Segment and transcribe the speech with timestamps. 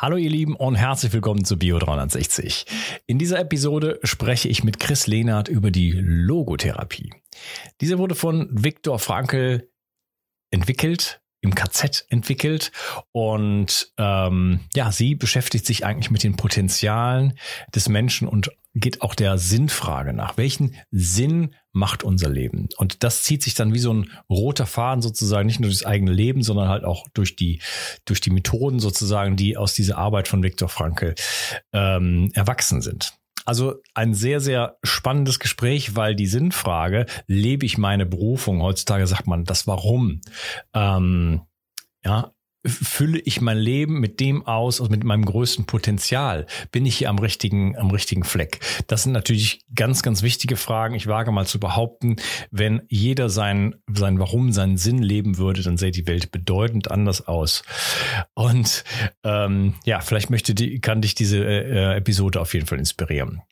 [0.00, 2.66] Hallo ihr Lieben und herzlich willkommen zu Bio360.
[3.06, 7.12] In dieser Episode spreche ich mit Chris Lehnert über die Logotherapie.
[7.80, 9.68] Diese wurde von Viktor Frankl
[10.52, 12.70] entwickelt, im KZ entwickelt
[13.10, 17.36] und ähm, ja, sie beschäftigt sich eigentlich mit den Potenzialen
[17.74, 20.36] des Menschen und geht auch der Sinnfrage nach.
[20.36, 22.68] Welchen Sinn macht unser Leben?
[22.76, 26.12] Und das zieht sich dann wie so ein roter Faden sozusagen nicht nur durchs eigene
[26.12, 27.60] Leben, sondern halt auch durch die,
[28.04, 31.14] durch die Methoden sozusagen, die aus dieser Arbeit von Viktor Frankl
[31.72, 33.14] ähm, erwachsen sind.
[33.46, 38.60] Also ein sehr, sehr spannendes Gespräch, weil die Sinnfrage, lebe ich meine Berufung?
[38.60, 40.20] Heutzutage sagt man das Warum.
[40.74, 41.40] Ähm,
[42.04, 42.32] ja,
[42.68, 46.46] fülle ich mein Leben mit dem aus, also mit meinem größten Potenzial?
[46.72, 48.60] Bin ich hier am richtigen, am richtigen Fleck?
[48.86, 50.94] Das sind natürlich ganz, ganz wichtige Fragen.
[50.94, 52.16] Ich wage mal zu behaupten,
[52.50, 57.26] wenn jeder sein, sein Warum, seinen Sinn leben würde, dann sähe die Welt bedeutend anders
[57.26, 57.62] aus.
[58.34, 58.84] Und
[59.24, 63.42] ähm, ja, vielleicht möchte die, kann dich diese äh, Episode auf jeden Fall inspirieren.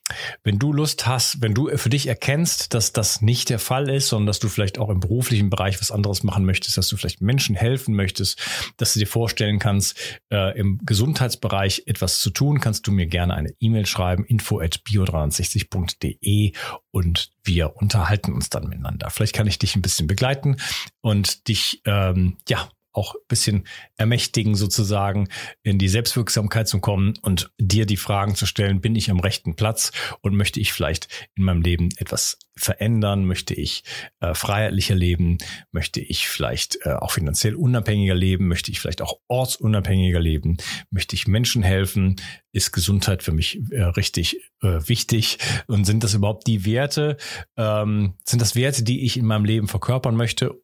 [0.45, 4.09] Wenn du Lust hast, wenn du für dich erkennst, dass das nicht der Fall ist,
[4.09, 7.21] sondern dass du vielleicht auch im beruflichen Bereich was anderes machen möchtest, dass du vielleicht
[7.21, 8.39] Menschen helfen möchtest,
[8.77, 13.35] dass du dir vorstellen kannst, äh, im Gesundheitsbereich etwas zu tun, kannst du mir gerne
[13.35, 16.53] eine E-Mail schreiben, info at bio360.de
[16.91, 19.11] und wir unterhalten uns dann miteinander.
[19.11, 20.57] Vielleicht kann ich dich ein bisschen begleiten
[21.01, 23.67] und dich ähm, ja auch ein bisschen
[23.97, 25.29] ermächtigen, sozusagen
[25.63, 29.55] in die Selbstwirksamkeit zu kommen und dir die Fragen zu stellen, bin ich am rechten
[29.57, 33.27] Platz und möchte ich vielleicht in meinem Leben etwas verändern?
[33.27, 33.85] Möchte ich
[34.21, 35.39] äh, freiheitlicher leben?
[35.73, 38.49] Möchte ich vielleicht äh, auch finanziell unabhängiger leben?
[38.49, 40.57] Möchte ich vielleicht auch ortsunabhängiger leben?
[40.91, 42.17] Möchte ich Menschen helfen?
[42.53, 45.39] Ist Gesundheit für mich äh, richtig äh, wichtig?
[45.67, 47.19] Und sind das überhaupt die Werte?
[47.57, 50.55] Ähm, sind das Werte, die ich in meinem Leben verkörpern möchte?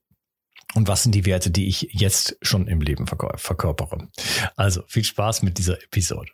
[0.75, 4.09] Und was sind die Werte, die ich jetzt schon im Leben verkörpere.
[4.57, 6.31] Also viel Spaß mit dieser Episode.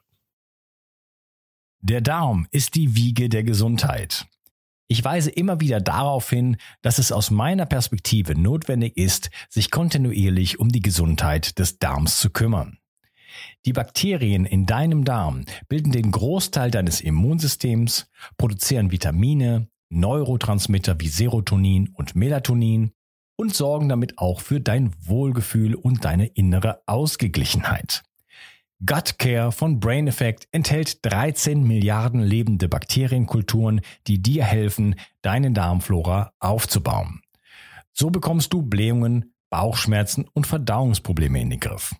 [1.80, 4.26] Der Darm ist die Wiege der Gesundheit.
[4.88, 10.58] Ich weise immer wieder darauf hin, dass es aus meiner Perspektive notwendig ist, sich kontinuierlich
[10.58, 12.78] um die Gesundheit des Darms zu kümmern.
[13.66, 21.90] Die Bakterien in deinem Darm bilden den Großteil deines Immunsystems, produzieren Vitamine, Neurotransmitter wie Serotonin
[21.90, 22.92] und Melatonin
[23.38, 28.02] und sorgen damit auch für dein Wohlgefühl und deine innere Ausgeglichenheit.
[28.84, 36.32] Gut Care von Brain Effect enthält 13 Milliarden lebende Bakterienkulturen, die dir helfen, deine Darmflora
[36.38, 37.22] aufzubauen.
[37.92, 41.94] So bekommst du Blähungen, Bauchschmerzen und Verdauungsprobleme in den Griff.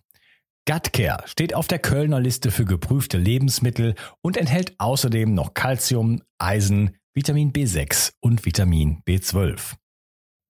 [0.65, 6.21] Gut Care steht auf der Kölner Liste für geprüfte Lebensmittel und enthält außerdem noch Calcium,
[6.37, 9.75] Eisen, Vitamin B6 und Vitamin B12.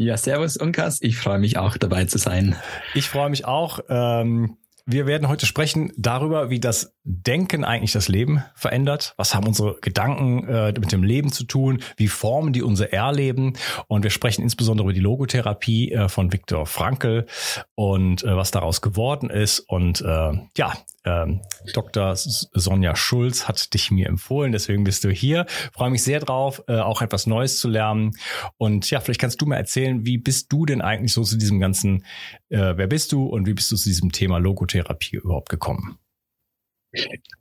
[0.00, 1.02] Ja, servus Unkas.
[1.02, 2.54] Ich freue mich auch dabei zu sein.
[2.94, 3.80] Ich freue mich auch.
[3.88, 9.14] Ähm, wir werden heute sprechen darüber, wie das Denken eigentlich das Leben verändert.
[9.16, 11.82] Was haben unsere Gedanken äh, mit dem Leben zu tun?
[11.96, 13.54] Wie formen die unser Erleben?
[13.88, 17.26] Und wir sprechen insbesondere über die Logotherapie äh, von Viktor Frankl
[17.74, 19.58] und äh, was daraus geworden ist.
[19.58, 20.74] Und äh, ja,
[21.08, 21.40] ähm,
[21.72, 22.12] Dr.
[22.16, 25.46] Sonja Schulz hat dich mir empfohlen, deswegen bist du hier.
[25.72, 28.12] Freue mich sehr drauf, äh, auch etwas Neues zu lernen.
[28.56, 31.60] Und ja, vielleicht kannst du mir erzählen, wie bist du denn eigentlich so zu diesem
[31.60, 32.04] ganzen,
[32.50, 35.98] äh, wer bist du und wie bist du zu diesem Thema Logotherapie überhaupt gekommen?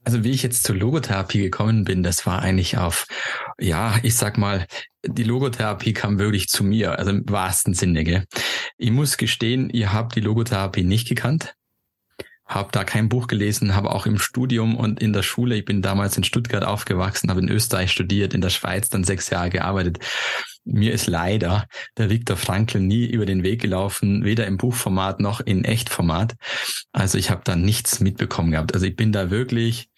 [0.03, 3.07] Also wie ich jetzt zur Logotherapie gekommen bin, das war eigentlich auf,
[3.59, 4.67] ja, ich sag mal,
[5.05, 8.03] die Logotherapie kam wirklich zu mir, also im wahrsten Sinne.
[8.03, 8.25] Gell?
[8.77, 11.55] Ich muss gestehen, ihr habt die Logotherapie nicht gekannt,
[12.47, 15.81] habe da kein Buch gelesen, habe auch im Studium und in der Schule, ich bin
[15.81, 19.99] damals in Stuttgart aufgewachsen, habe in Österreich studiert, in der Schweiz dann sechs Jahre gearbeitet
[20.67, 21.67] mir ist leider
[21.97, 26.35] der Viktor Frankl nie über den Weg gelaufen, weder im Buchformat noch in Echtformat.
[26.91, 28.73] Also ich habe da nichts mitbekommen gehabt.
[28.73, 29.89] Also ich bin da wirklich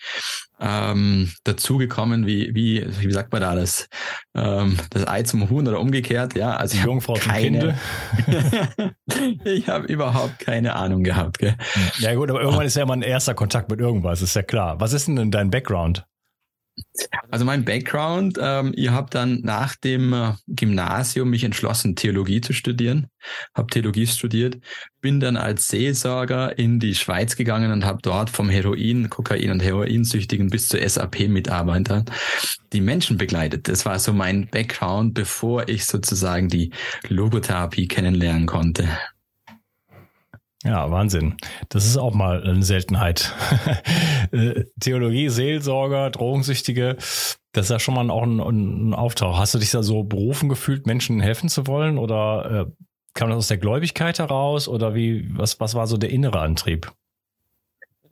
[0.60, 3.88] ähm, dazugekommen, wie, wie, wie sagt man da das?
[4.36, 6.56] Ähm, das Ei zum Huhn oder umgekehrt, ja.
[6.56, 7.78] Also Die Jungfrau zum Kinde.
[9.46, 11.56] ich habe überhaupt keine Ahnung gehabt, gell?
[12.00, 14.80] Ja gut, aber irgendwann ist ja immer ein erster Kontakt mit irgendwas, ist ja klar.
[14.80, 16.06] Was ist denn dein Background?
[17.30, 22.54] Also mein Background, ähm, ihr habt dann nach dem äh, Gymnasium mich entschlossen, Theologie zu
[22.54, 23.08] studieren,
[23.54, 24.58] habe Theologie studiert,
[25.02, 29.62] bin dann als Seelsorger in die Schweiz gegangen und habe dort vom Heroin, Kokain und
[29.62, 32.06] Heroinsüchtigen bis zur SAP-Mitarbeitern
[32.74, 33.68] die Menschen begleitet.
[33.68, 36.72] Das war so mein Background, bevor ich sozusagen die
[37.08, 38.90] Logotherapie kennenlernen konnte.
[40.64, 41.38] Ja, Wahnsinn.
[41.70, 43.34] Das ist auch mal eine Seltenheit.
[44.32, 46.98] Äh, Theologie, Seelsorger, Drogensüchtige,
[47.52, 49.40] das ist ja schon mal auch ein, ein, Auftauch.
[49.40, 51.98] Hast du dich da so berufen gefühlt, Menschen helfen zu wollen?
[51.98, 52.72] Oder äh,
[53.16, 54.68] kam das aus der Gläubigkeit heraus?
[54.68, 56.92] Oder wie, was, was war so der innere Antrieb?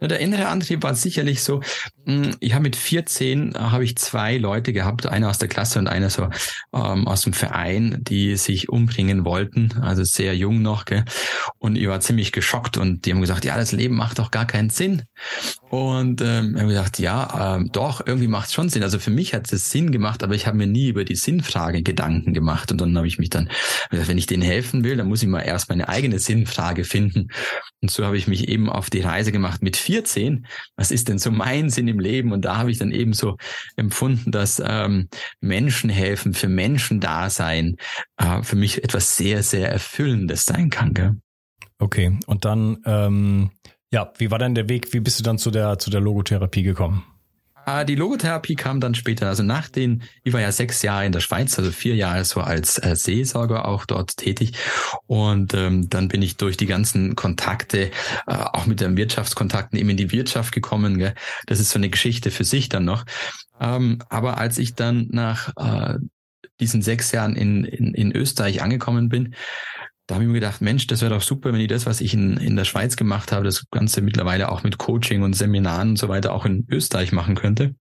[0.01, 1.61] Der innere Antrieb war sicherlich so,
[2.39, 5.87] ich habe mit 14 äh, habe ich zwei Leute gehabt, einer aus der Klasse und
[5.87, 6.29] einer so
[6.73, 10.85] ähm, aus dem Verein, die sich umbringen wollten, also sehr jung noch.
[10.85, 11.03] Gell?
[11.57, 14.47] Und ich war ziemlich geschockt und die haben gesagt, ja, das Leben macht doch gar
[14.47, 15.03] keinen Sinn.
[15.69, 18.83] Und ähm, habe gesagt, ja, ähm, doch, irgendwie macht es schon Sinn.
[18.83, 21.83] Also für mich hat es Sinn gemacht, aber ich habe mir nie über die Sinnfrage
[21.83, 22.71] Gedanken gemacht.
[22.71, 23.49] Und dann habe ich mich dann,
[23.89, 27.27] gesagt, wenn ich denen helfen will, dann muss ich mal erst meine eigene Sinnfrage finden.
[27.81, 30.45] Und so habe ich mich eben auf die Reise gemacht mit 14.
[30.77, 32.31] Was ist denn so mein Sinn im Leben?
[32.31, 33.37] Und da habe ich dann eben so
[33.75, 35.09] empfunden, dass ähm,
[35.41, 37.75] Menschen helfen, für Menschen da sein,
[38.17, 40.93] äh, für mich etwas sehr, sehr Erfüllendes sein kann.
[40.93, 41.15] Gell?
[41.79, 43.51] Okay, und dann ähm
[43.91, 44.93] ja, wie war denn der Weg?
[44.93, 47.05] Wie bist du dann zu der, zu der Logotherapie gekommen?
[47.69, 51.11] Ah, die Logotherapie kam dann später, also nach den, ich war ja sechs Jahre in
[51.11, 54.53] der Schweiz, also vier Jahre so als äh, Seelsorger auch dort tätig.
[55.05, 57.91] Und ähm, dann bin ich durch die ganzen Kontakte,
[58.25, 60.97] äh, auch mit den Wirtschaftskontakten eben in die Wirtschaft gekommen.
[60.97, 61.13] Gell?
[61.45, 63.03] Das ist so eine Geschichte für sich dann noch.
[63.59, 65.95] Ähm, aber als ich dann nach äh,
[66.61, 69.35] diesen sechs Jahren in, in, in Österreich angekommen bin,
[70.07, 72.13] da habe ich mir gedacht, Mensch, das wäre doch super, wenn ich das, was ich
[72.13, 75.99] in, in der Schweiz gemacht habe, das Ganze mittlerweile auch mit Coaching und Seminaren und
[75.99, 77.75] so weiter auch in Österreich machen könnte.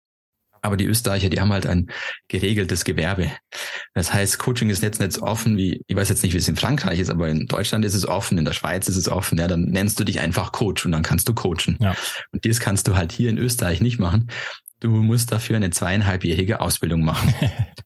[0.61, 1.87] Aber die Österreicher, die haben halt ein
[2.27, 3.31] geregeltes Gewerbe.
[3.95, 6.57] Das heißt, Coaching ist jetzt nicht offen wie, ich weiß jetzt nicht, wie es in
[6.57, 9.39] Frankreich ist, aber in Deutschland ist es offen, in der Schweiz ist es offen.
[9.39, 11.77] Ja, dann nennst du dich einfach Coach und dann kannst du coachen.
[11.81, 11.95] Ja.
[12.33, 14.29] Und das kannst du halt hier in Österreich nicht machen.
[14.81, 17.33] Du musst dafür eine zweieinhalbjährige Ausbildung machen.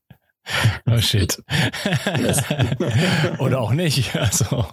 [0.87, 1.43] Oh shit.
[3.39, 4.17] Oder auch nicht.
[4.17, 4.67] Also.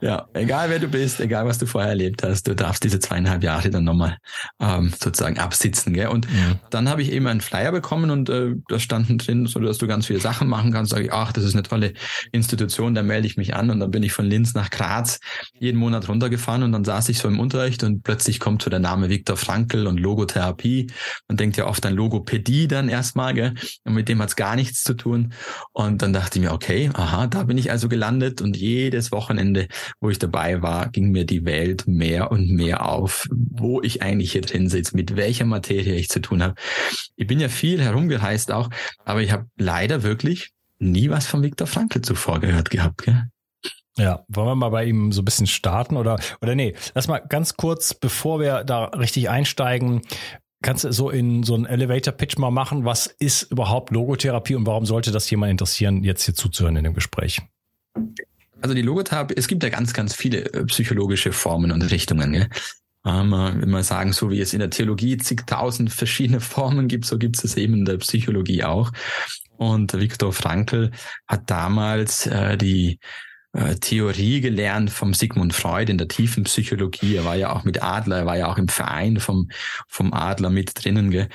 [0.00, 3.42] Ja, egal wer du bist, egal was du vorher erlebt hast, du darfst diese zweieinhalb
[3.42, 4.16] Jahre dann nochmal
[4.58, 5.92] ähm, sozusagen absitzen.
[5.92, 6.08] Gell?
[6.08, 6.58] Und ja.
[6.70, 9.86] dann habe ich eben einen Flyer bekommen und äh, da standen drin, so dass du
[9.86, 10.92] ganz viele Sachen machen kannst.
[10.92, 11.92] Sag ich, ach, das ist eine tolle
[12.32, 15.20] Institution, da melde ich mich an und dann bin ich von Linz nach Graz
[15.58, 18.78] jeden Monat runtergefahren und dann saß ich so im Unterricht und plötzlich kommt so der
[18.78, 20.90] Name Viktor Frankl und Logotherapie.
[21.28, 23.54] Man denkt ja oft an Logopädie dann erstmal, gell?
[23.84, 25.32] Und mit dem hat's gar nichts zu tun.
[25.72, 29.49] Und dann dachte ich mir, okay, aha, da bin ich also gelandet und jedes Wochenende
[29.50, 29.68] Wochenende,
[30.00, 34.32] wo ich dabei war, ging mir die Welt mehr und mehr auf, wo ich eigentlich
[34.32, 36.54] hier drin sitze, mit welcher Materie ich zu tun habe.
[37.16, 38.70] Ich bin ja viel herumgereist auch,
[39.04, 43.02] aber ich habe leider wirklich nie was von Viktor Frankl zuvor gehört gehabt.
[43.02, 43.24] Gell?
[43.96, 47.18] Ja, wollen wir mal bei ihm so ein bisschen starten oder oder nee, lass mal
[47.18, 50.02] ganz kurz, bevor wir da richtig einsteigen,
[50.62, 54.66] kannst du so in so einen Elevator Pitch mal machen, was ist überhaupt Logotherapie und
[54.66, 57.42] warum sollte das jemand interessieren, jetzt hier zuzuhören in dem Gespräch?
[58.60, 62.32] Also die Logotherapie, es gibt ja ganz, ganz viele äh, psychologische Formen und Richtungen.
[62.32, 62.48] Gell?
[63.06, 67.18] Ähm, wenn man sagen, so wie es in der Theologie zigtausend verschiedene Formen gibt, so
[67.18, 68.92] gibt es eben in der Psychologie auch.
[69.56, 70.90] Und Viktor Frankl
[71.26, 72.98] hat damals äh, die
[73.52, 77.16] äh, Theorie gelernt vom Sigmund Freud in der tiefen Psychologie.
[77.16, 79.50] Er war ja auch mit Adler, er war ja auch im Verein vom,
[79.88, 81.10] vom Adler mit drinnen.
[81.10, 81.28] Gell?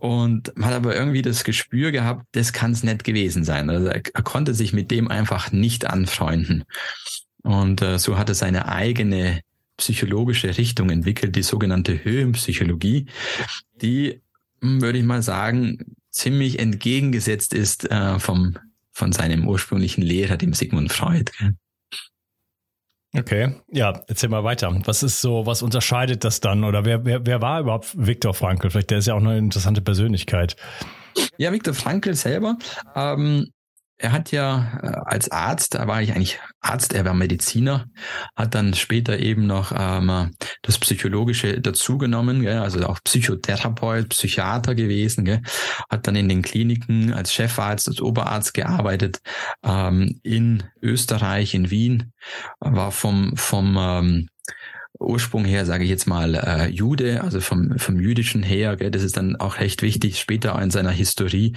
[0.00, 3.70] Und hat aber irgendwie das Gespür gehabt, das kann es nicht gewesen sein.
[3.70, 6.64] Also er, er, konnte sich mit dem einfach nicht anfreunden.
[7.42, 9.40] Und äh, so hat er seine eigene
[9.76, 13.06] psychologische Richtung entwickelt, die sogenannte Höhenpsychologie,
[13.80, 14.20] die,
[14.60, 18.58] hm, würde ich mal sagen, ziemlich entgegengesetzt ist äh, vom
[18.92, 21.32] von seinem ursprünglichen Lehrer, dem Sigmund Freud.
[23.14, 24.74] Okay, ja, erzähl mal weiter.
[24.84, 26.64] Was ist so, was unterscheidet das dann?
[26.64, 28.70] Oder wer, wer, wer war überhaupt Viktor Frankl?
[28.70, 30.56] Vielleicht der ist ja auch eine interessante Persönlichkeit.
[31.36, 32.56] Ja, Viktor Frankl selber
[32.94, 33.50] ähm,
[34.02, 37.86] er hat ja äh, als Arzt, da war ich eigentlich Arzt, er war Mediziner,
[38.34, 45.42] hat dann später eben noch ähm, das Psychologische dazugenommen, also auch Psychotherapeut, Psychiater gewesen, gell,
[45.88, 49.20] hat dann in den Kliniken als Chefarzt, als Oberarzt gearbeitet,
[49.62, 52.12] ähm, in Österreich, in Wien,
[52.58, 54.28] war vom, vom ähm,
[55.02, 58.76] Ursprung her, sage ich jetzt mal, äh, Jude, also vom, vom jüdischen her.
[58.76, 61.54] Gell, das ist dann auch recht wichtig später in seiner Historie,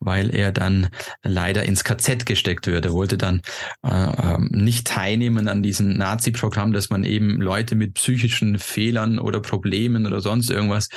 [0.00, 0.88] weil er dann
[1.22, 2.84] leider ins KZ gesteckt wird.
[2.84, 3.40] Er wollte dann
[3.82, 9.40] äh, ähm, nicht teilnehmen an diesem Nazi-Programm, dass man eben Leute mit psychischen Fehlern oder
[9.40, 10.88] Problemen oder sonst irgendwas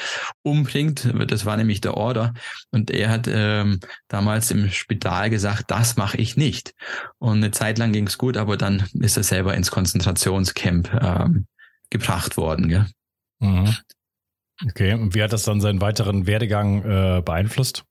[0.43, 1.13] umbringt.
[1.27, 2.33] Das war nämlich der Order.
[2.71, 6.73] Und er hat ähm, damals im Spital gesagt, das mache ich nicht.
[7.19, 11.47] Und eine Zeit lang ging es gut, aber dann ist er selber ins Konzentrationscamp ähm,
[11.91, 12.67] gebracht worden.
[12.67, 12.87] Gell?
[13.39, 13.75] Mhm.
[14.67, 17.83] Okay, und wie hat das dann seinen weiteren Werdegang äh, beeinflusst?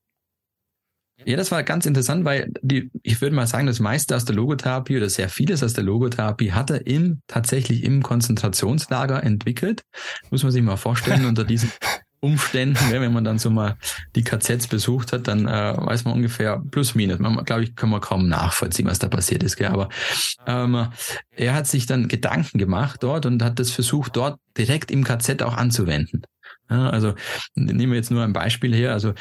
[1.25, 4.35] Ja, das war ganz interessant, weil die, ich würde mal sagen, das meiste aus der
[4.35, 9.83] Logotherapie oder sehr vieles aus der Logotherapie hat er im, tatsächlich im Konzentrationslager entwickelt.
[10.31, 11.71] Muss man sich mal vorstellen, unter diesen
[12.21, 13.77] Umständen, wenn man dann so mal
[14.15, 17.19] die KZs besucht hat, dann äh, weiß man ungefähr plus minus.
[17.19, 19.57] Man, glaube ich, kann man kaum nachvollziehen, was da passiert ist.
[19.57, 19.69] Gell?
[19.69, 19.89] Aber
[20.47, 20.89] ähm,
[21.31, 25.43] er hat sich dann Gedanken gemacht dort und hat das versucht, dort direkt im KZ
[25.43, 26.23] auch anzuwenden.
[26.71, 27.15] Ja, also
[27.57, 28.93] nehmen wir jetzt nur ein Beispiel her.
[28.93, 29.15] Also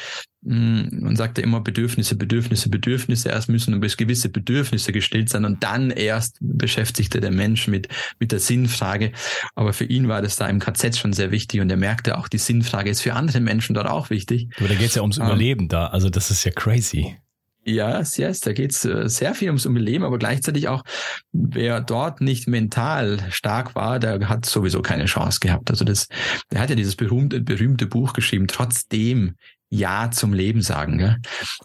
[0.44, 3.28] hm, man sagt ja immer Bedürfnisse, Bedürfnisse, Bedürfnisse.
[3.28, 7.88] Erst müssen bis gewisse Bedürfnisse gestellt sein und dann erst beschäftigte der Mensch mit,
[8.18, 9.12] mit der Sinnfrage.
[9.54, 12.28] Aber für ihn war das da im KZ schon sehr wichtig und er merkte auch,
[12.28, 14.48] die Sinnfrage ist für andere Menschen dort auch wichtig.
[14.58, 15.88] Aber da geht es ja ums ähm, Überleben da.
[15.88, 17.16] Also das ist ja crazy.
[17.64, 20.82] Ja, yes, da geht's äh, sehr viel ums Überleben, aber gleichzeitig auch,
[21.32, 25.70] wer dort nicht mental stark war, der hat sowieso keine Chance gehabt.
[25.70, 26.08] Also das,
[26.50, 29.34] der hat ja dieses berühmte, berühmte Buch geschrieben, trotzdem
[29.68, 31.16] ja zum Leben sagen, gell?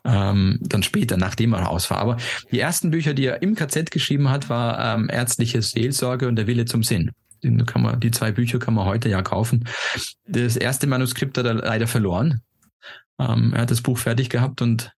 [0.03, 1.97] Ähm, dann später, nachdem er raus war.
[1.97, 2.17] Aber
[2.51, 6.45] die ersten Bücher, die er im KZ geschrieben hat, war ähm, Ärztliche Seelsorge und der
[6.47, 7.11] Wille zum Sinn.
[7.43, 9.65] Den kann man, die zwei Bücher kann man heute ja kaufen.
[10.27, 12.41] Das erste Manuskript hat er leider verloren.
[13.19, 14.91] Ähm, er hat das Buch fertig gehabt und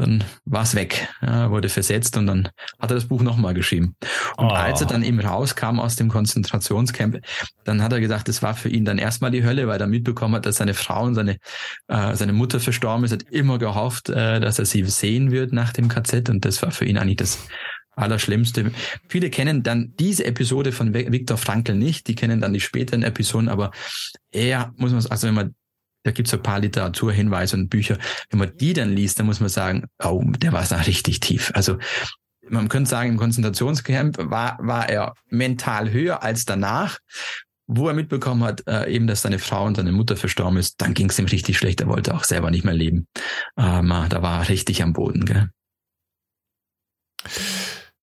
[0.00, 3.94] dann war es weg, ja, wurde versetzt und dann hat er das Buch nochmal geschrieben.
[4.36, 4.54] Und oh.
[4.54, 7.20] als er dann eben rauskam aus dem Konzentrationscamp,
[7.64, 10.34] dann hat er gesagt, das war für ihn dann erstmal die Hölle, weil er mitbekommen
[10.34, 11.36] hat, dass seine Frau und seine,
[11.88, 15.72] äh, seine Mutter verstorben ist, hat immer gehofft, äh, dass er sie sehen wird nach
[15.72, 17.38] dem KZ und das war für ihn eigentlich das
[17.96, 18.72] Allerschlimmste.
[19.08, 23.48] Viele kennen dann diese Episode von Viktor Frankl nicht, die kennen dann die späteren Episoden,
[23.48, 23.70] aber
[24.32, 25.54] er, muss man, also wenn man
[26.02, 27.98] da gibt's ein paar Literaturhinweise und Bücher.
[28.30, 31.52] Wenn man die dann liest, dann muss man sagen, oh, der war da richtig tief.
[31.54, 31.78] Also
[32.48, 36.98] man könnte sagen, im Konzentrationscamp war, war er mental höher als danach.
[37.72, 40.92] Wo er mitbekommen hat, äh, eben, dass seine Frau und seine Mutter verstorben ist, dann
[40.92, 41.80] ging es ihm richtig schlecht.
[41.80, 43.06] Er wollte auch selber nicht mehr leben.
[43.56, 45.24] Ähm, da war er richtig am Boden.
[45.24, 45.50] Gell?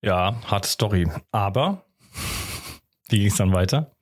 [0.01, 1.11] Ja, harte Story.
[1.31, 1.85] Aber
[3.09, 3.96] wie ging es dann weiter?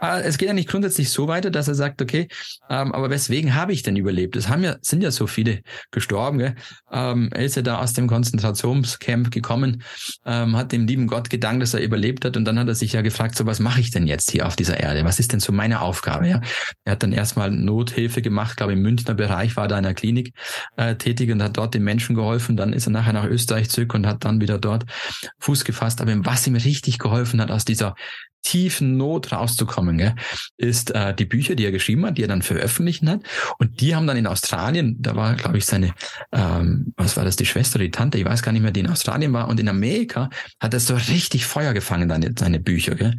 [0.00, 2.28] Ah, es geht ja nicht grundsätzlich so weiter, dass er sagt, okay,
[2.68, 4.36] ähm, aber weswegen habe ich denn überlebt?
[4.36, 6.38] Es haben ja, sind ja so viele gestorben.
[6.38, 6.54] Gell?
[6.92, 9.82] Ähm, er ist ja da aus dem Konzentrationscamp gekommen,
[10.26, 12.92] ähm, hat dem lieben Gott gedankt, dass er überlebt hat und dann hat er sich
[12.92, 15.04] ja gefragt, so was mache ich denn jetzt hier auf dieser Erde?
[15.04, 16.28] Was ist denn so meine Aufgabe?
[16.28, 16.40] Ja?
[16.84, 20.34] Er hat dann erstmal Nothilfe gemacht, glaube im Münchner Bereich war da in der Klinik
[20.76, 22.56] äh, tätig und hat dort den Menschen geholfen.
[22.56, 24.84] Dann ist er nachher nach Österreich zurück und hat dann wieder dort
[25.40, 26.00] Fuß gefasst.
[26.00, 27.94] Aber was ihm richtig geholfen hat aus dieser
[28.44, 30.14] tiefen Not rauszukommen, gell,
[30.56, 33.20] ist äh, die Bücher, die er geschrieben hat, die er dann veröffentlichen hat.
[33.58, 35.94] Und die haben dann in Australien, da war, glaube ich, seine,
[36.30, 38.90] ähm, was war das, die Schwester, die Tante, ich weiß gar nicht mehr, die in
[38.90, 39.48] Australien war.
[39.48, 40.28] Und in Amerika
[40.60, 42.94] hat er so richtig Feuer gefangen, seine, seine Bücher.
[42.94, 43.16] Gell.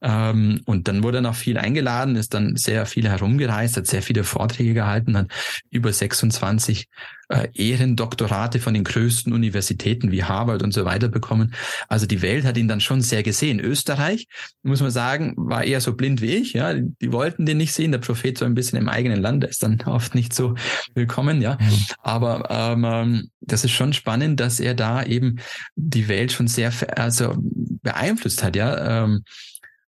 [0.00, 4.02] Ähm, und dann wurde er noch viel eingeladen, ist dann sehr viel herumgereist, hat sehr
[4.02, 5.30] viele Vorträge gehalten, hat
[5.70, 6.86] über 26
[7.30, 11.54] äh, Ehrendoktorate von den größten Universitäten wie Harvard und so weiter bekommen.
[11.88, 13.60] Also die Welt hat ihn dann schon sehr gesehen.
[13.60, 14.26] Österreich,
[14.62, 16.54] muss man sagen, war eher so blind wie ich.
[16.54, 17.92] Ja, die wollten den nicht sehen.
[17.92, 20.56] Der Prophet so ein bisschen im eigenen Land, der ist dann oft nicht so
[20.94, 21.40] willkommen.
[21.40, 21.86] Ja, mhm.
[22.02, 25.36] aber ähm, das ist schon spannend, dass er da eben
[25.76, 28.56] die Welt schon sehr also beeinflusst hat.
[28.56, 29.04] Ja.
[29.04, 29.22] Ähm,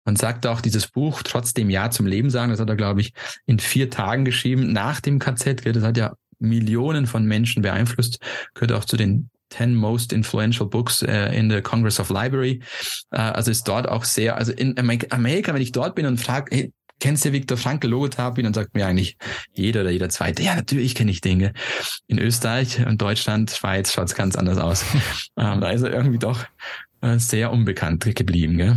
[0.04, 3.12] man sagt auch dieses Buch trotzdem Ja zum Leben sagen, das hat er, glaube ich,
[3.46, 5.66] in vier Tagen geschrieben, nach dem KZ.
[5.66, 8.20] Das hat ja Millionen von Menschen beeinflusst,
[8.54, 12.60] gehört auch zu den 10 most influential books uh, in the Congress of Library.
[13.12, 16.54] Uh, also ist dort auch sehr, also in Amerika, wenn ich dort bin und frage,
[16.54, 18.42] hey, kennst du Viktor Frankl Logotherapie?
[18.42, 19.16] Dann sagt mir eigentlich
[19.52, 21.52] jeder oder jeder Zweite, ja, natürlich kenne ich Dinge.
[22.06, 24.84] In Österreich und Deutschland, Schweiz schaut es ganz anders aus.
[25.34, 26.44] um, da ist er irgendwie doch
[27.04, 28.58] uh, sehr unbekannt geblieben.
[28.58, 28.76] Gell?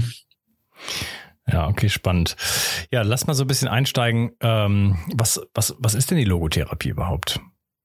[1.48, 2.36] Ja, okay, spannend.
[2.92, 4.32] Ja, lass mal so ein bisschen einsteigen.
[4.40, 7.42] Ähm, was, was, was ist denn die Logotherapie überhaupt?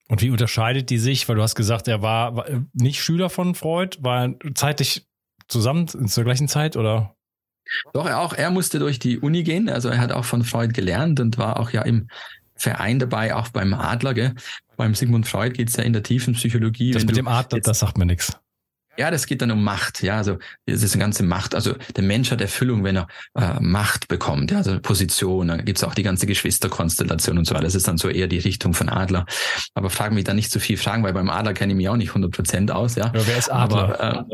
[0.09, 1.29] Und wie unterscheidet die sich?
[1.29, 5.07] Weil du hast gesagt, er war, war nicht Schüler von Freud, war zeitlich
[5.49, 7.17] zusammen zur gleichen Zeit oder?
[7.93, 9.69] Doch, er auch, er musste durch die Uni gehen.
[9.69, 12.09] Also er hat auch von Freud gelernt und war auch ja im
[12.55, 14.15] Verein dabei, auch beim Adler.
[14.15, 14.35] Gell?
[14.77, 16.93] Beim Sigmund Freud geht's ja in der tiefen Psychologie.
[16.93, 18.39] Das mit dem Adler, das sagt mir nichts.
[18.99, 20.03] Ja, das geht dann um Macht.
[20.03, 21.55] Ja, also das ist eine ganze Macht.
[21.55, 24.51] Also der Mensch hat Erfüllung, wenn er äh, Macht bekommt.
[24.51, 25.49] Ja, also Position.
[25.49, 27.65] Dann gibt's auch die ganze Geschwisterkonstellation und so weiter.
[27.65, 29.27] Das ist dann so eher die Richtung von Adler.
[29.75, 31.97] Aber frag mich da nicht zu viel Fragen, weil beim Adler kenne ich mich auch
[31.97, 32.95] nicht 100 Prozent aus.
[32.97, 34.01] Ja, ja wer ist Adler?
[34.01, 34.29] Aber,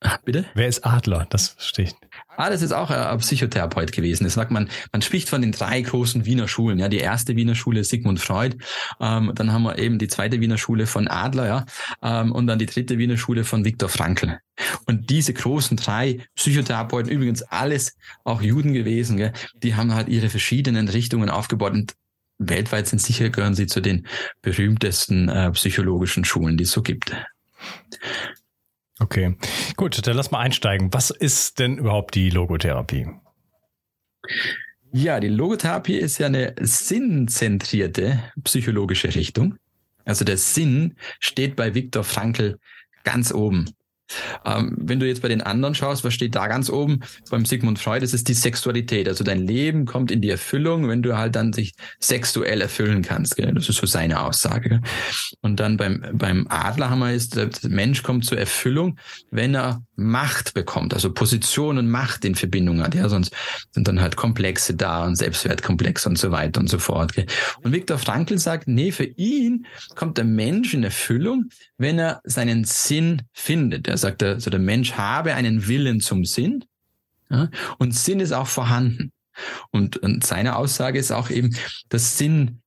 [0.00, 0.44] äh, bitte?
[0.54, 1.26] Wer ist Adler?
[1.30, 1.94] Das verstehe ich.
[2.36, 4.24] Ah, das ist auch ein Psychotherapeut gewesen.
[4.24, 6.78] Das sagt man, man spricht von den drei großen Wiener Schulen.
[6.78, 8.56] Ja, die erste Wiener Schule Sigmund Freud,
[9.00, 11.66] ähm, dann haben wir eben die zweite Wiener Schule von Adler, ja,
[12.02, 14.38] ähm, und dann die dritte Wiener Schule von Viktor Frankl.
[14.86, 20.28] Und diese großen drei Psychotherapeuten, übrigens alles auch Juden gewesen, gell, die haben halt ihre
[20.28, 21.94] verschiedenen Richtungen aufgebaut und
[22.38, 24.06] weltweit sind sicher gehören sie zu den
[24.42, 27.14] berühmtesten äh, psychologischen Schulen, die es so gibt.
[29.00, 29.36] Okay,
[29.76, 30.92] gut, dann lass mal einsteigen.
[30.92, 33.08] Was ist denn überhaupt die Logotherapie?
[34.92, 39.56] Ja, die Logotherapie ist ja eine sinnzentrierte psychologische Richtung.
[40.04, 42.58] Also der Sinn steht bei Viktor Frankl
[43.02, 43.70] ganz oben.
[44.44, 47.00] Ähm, wenn du jetzt bei den anderen schaust, was steht da ganz oben?
[47.30, 49.08] Beim Sigmund Freud das ist die Sexualität.
[49.08, 53.36] Also dein Leben kommt in die Erfüllung, wenn du halt dann sich sexuell erfüllen kannst.
[53.36, 53.52] Gell?
[53.54, 54.80] Das ist so seine Aussage.
[55.40, 58.98] Und dann beim, beim Adler haben wir ist, der Mensch kommt zur Erfüllung,
[59.30, 62.94] wenn er Macht bekommt, also Position und Macht in Verbindung hat.
[62.94, 63.32] Ja, sonst
[63.70, 67.14] sind dann halt Komplexe da und Selbstwertkomplex und so weiter und so fort.
[67.14, 67.26] Gell?
[67.62, 72.64] Und Viktor Frankl sagt, nee, für ihn kommt der Mensch in Erfüllung, wenn er seinen
[72.64, 73.88] Sinn findet.
[73.94, 76.64] Er sagt, also der Mensch habe einen Willen zum Sinn
[77.30, 77.48] ja,
[77.78, 79.12] und Sinn ist auch vorhanden.
[79.70, 81.56] Und, und seine Aussage ist auch eben,
[81.90, 82.60] dass Sinn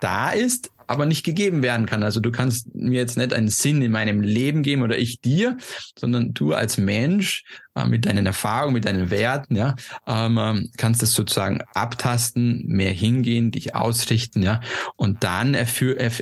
[0.00, 2.02] da ist, aber nicht gegeben werden kann.
[2.02, 5.58] Also du kannst mir jetzt nicht einen Sinn in meinem Leben geben oder ich dir,
[5.98, 7.44] sondern du als Mensch
[7.86, 13.50] mit deinen Erfahrungen, mit deinen Werten, ja, ähm, ähm kannst das sozusagen abtasten, mehr hingehen,
[13.50, 14.60] dich ausrichten, ja,
[14.96, 15.66] und dann er,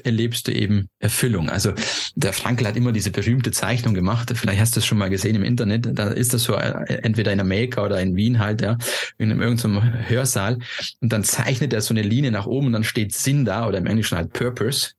[0.04, 1.48] erlebst du eben Erfüllung.
[1.48, 1.72] Also
[2.14, 4.32] der Frankl hat immer diese berühmte Zeichnung gemacht.
[4.34, 5.98] Vielleicht hast du es schon mal gesehen im Internet.
[5.98, 8.76] Da ist das so äh, entweder in Amerika oder in Wien halt, ja,
[9.18, 10.58] in irgendeinem Hörsaal.
[11.00, 13.78] Und dann zeichnet er so eine Linie nach oben und dann steht Sinn da oder
[13.78, 14.97] im Englischen halt Purpose.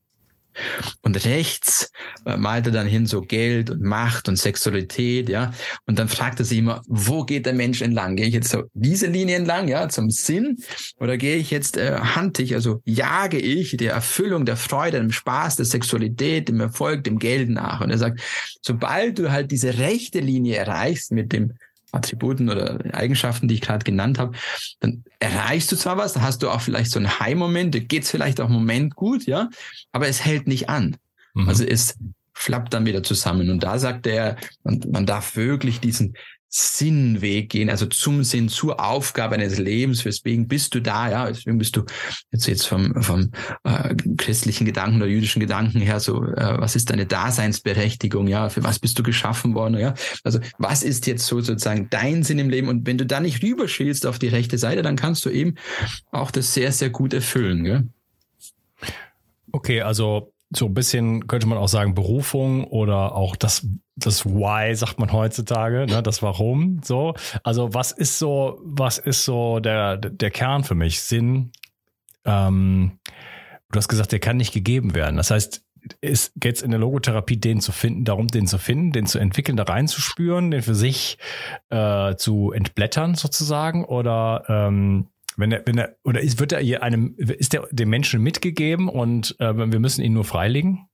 [1.01, 1.91] Und rechts
[2.25, 5.51] äh, malt er dann hin so Geld und Macht und Sexualität, ja.
[5.85, 8.15] Und dann fragt er sich immer, wo geht der Mensch entlang?
[8.15, 10.57] Gehe ich jetzt so diese Linie entlang, ja, zum Sinn?
[10.99, 15.55] Oder gehe ich jetzt äh, handig, also jage ich der Erfüllung, der Freude, dem Spaß,
[15.57, 17.81] der Sexualität, dem Erfolg, dem Geld nach?
[17.81, 18.21] Und er sagt,
[18.61, 21.53] sobald du halt diese rechte Linie erreichst mit dem
[21.91, 24.37] Attributen oder Eigenschaften, die ich gerade genannt habe,
[24.79, 28.11] dann erreichst du zwar was, da hast du auch vielleicht so einen High-Moment, da geht's
[28.11, 29.49] vielleicht auch einen Moment gut, ja,
[29.91, 30.97] aber es hält nicht an.
[31.33, 31.49] Mhm.
[31.49, 31.95] Also es
[32.33, 33.49] flappt dann wieder zusammen.
[33.49, 36.15] Und da sagt er, man, man darf wirklich diesen
[36.51, 40.03] Sinnweg gehen, also zum Sinn, zur Aufgabe eines Lebens.
[40.03, 41.09] Weswegen bist du da?
[41.09, 41.83] Ja, deswegen bist du
[42.31, 43.29] jetzt jetzt vom vom
[43.63, 46.23] äh, christlichen Gedanken oder jüdischen Gedanken her so.
[46.23, 48.27] Äh, was ist deine Daseinsberechtigung?
[48.27, 49.77] Ja, für was bist du geschaffen worden?
[49.77, 52.67] Ja, also was ist jetzt so sozusagen dein Sinn im Leben?
[52.67, 55.53] Und wenn du da nicht rüberschielst auf die rechte Seite, dann kannst du eben
[56.11, 57.63] auch das sehr sehr gut erfüllen.
[57.63, 57.89] Gell?
[59.51, 63.67] Okay, also so ein bisschen könnte man auch sagen Berufung oder auch das
[64.05, 66.81] das Why sagt man heutzutage, ne, das Warum.
[66.83, 71.51] So, also was ist so, was ist so der der Kern für mich Sinn?
[72.25, 72.99] Ähm,
[73.71, 75.17] du hast gesagt, der kann nicht gegeben werden.
[75.17, 75.63] Das heißt,
[76.01, 79.57] ist jetzt in der Logotherapie den zu finden, darum den zu finden, den zu entwickeln,
[79.57, 81.17] da reinzuspüren, den für sich
[81.69, 85.07] äh, zu entblättern sozusagen oder ähm,
[85.37, 89.37] wenn er, wenn er, oder ist, wird er einem, ist der dem Menschen mitgegeben und
[89.39, 90.89] äh, wir müssen ihn nur freilegen?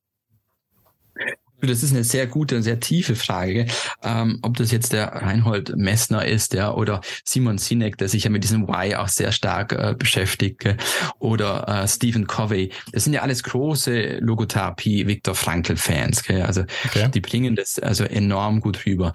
[1.66, 3.68] Das ist eine sehr gute, sehr tiefe Frage,
[4.04, 8.30] ähm, ob das jetzt der Reinhold Messner ist, ja, oder Simon Sinek, der sich ja
[8.30, 10.78] mit diesem Why auch sehr stark äh, beschäftigt, äh,
[11.20, 12.72] oder äh, Stephen Covey.
[12.92, 16.44] Das sind ja alles große Logotherapie Viktor Frankl Fans, gell?
[16.44, 17.10] also okay.
[17.14, 19.14] die bringen das also enorm gut rüber.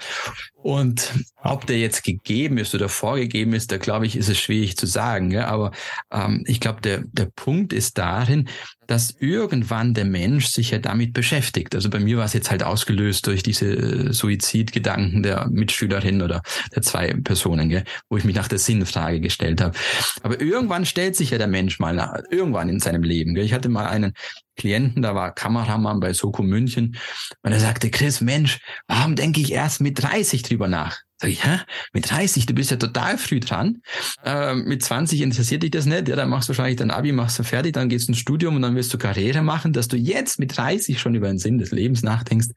[0.62, 4.76] Und ob der jetzt gegeben ist oder vorgegeben ist, da glaube ich, ist es schwierig
[4.76, 5.30] zu sagen.
[5.30, 5.44] Gell?
[5.44, 5.70] Aber
[6.12, 8.48] ähm, ich glaube, der, der Punkt ist darin,
[8.86, 11.74] dass irgendwann der Mensch sich ja damit beschäftigt.
[11.74, 16.42] Also bei mir war es jetzt halt ausgelöst durch diese äh, Suizidgedanken der Mitschülerin oder
[16.74, 19.78] der zwei Personen, gell, wo ich mich nach der Sinnfrage gestellt habe.
[20.22, 23.34] Aber irgendwann stellt sich ja der Mensch mal nach, irgendwann in seinem Leben.
[23.34, 23.44] Gell.
[23.44, 24.12] Ich hatte mal einen
[24.60, 26.98] Klienten, da war Kameramann bei Soko München
[27.42, 30.98] und er sagte, Chris, Mensch, warum denke ich erst mit 30 drüber nach?
[31.16, 31.60] Sag ich, hä?
[31.94, 33.80] Mit 30, du bist ja total früh dran.
[34.22, 36.08] Äh, mit 20 interessiert dich das nicht.
[36.08, 38.56] Ja, dann machst du wahrscheinlich dein Abi, machst du fertig, dann gehst du ins Studium
[38.56, 39.72] und dann wirst du Karriere machen.
[39.72, 42.48] Dass du jetzt mit 30 schon über den Sinn des Lebens nachdenkst,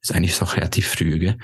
[0.00, 1.18] ist eigentlich so relativ früh.
[1.18, 1.36] Gell?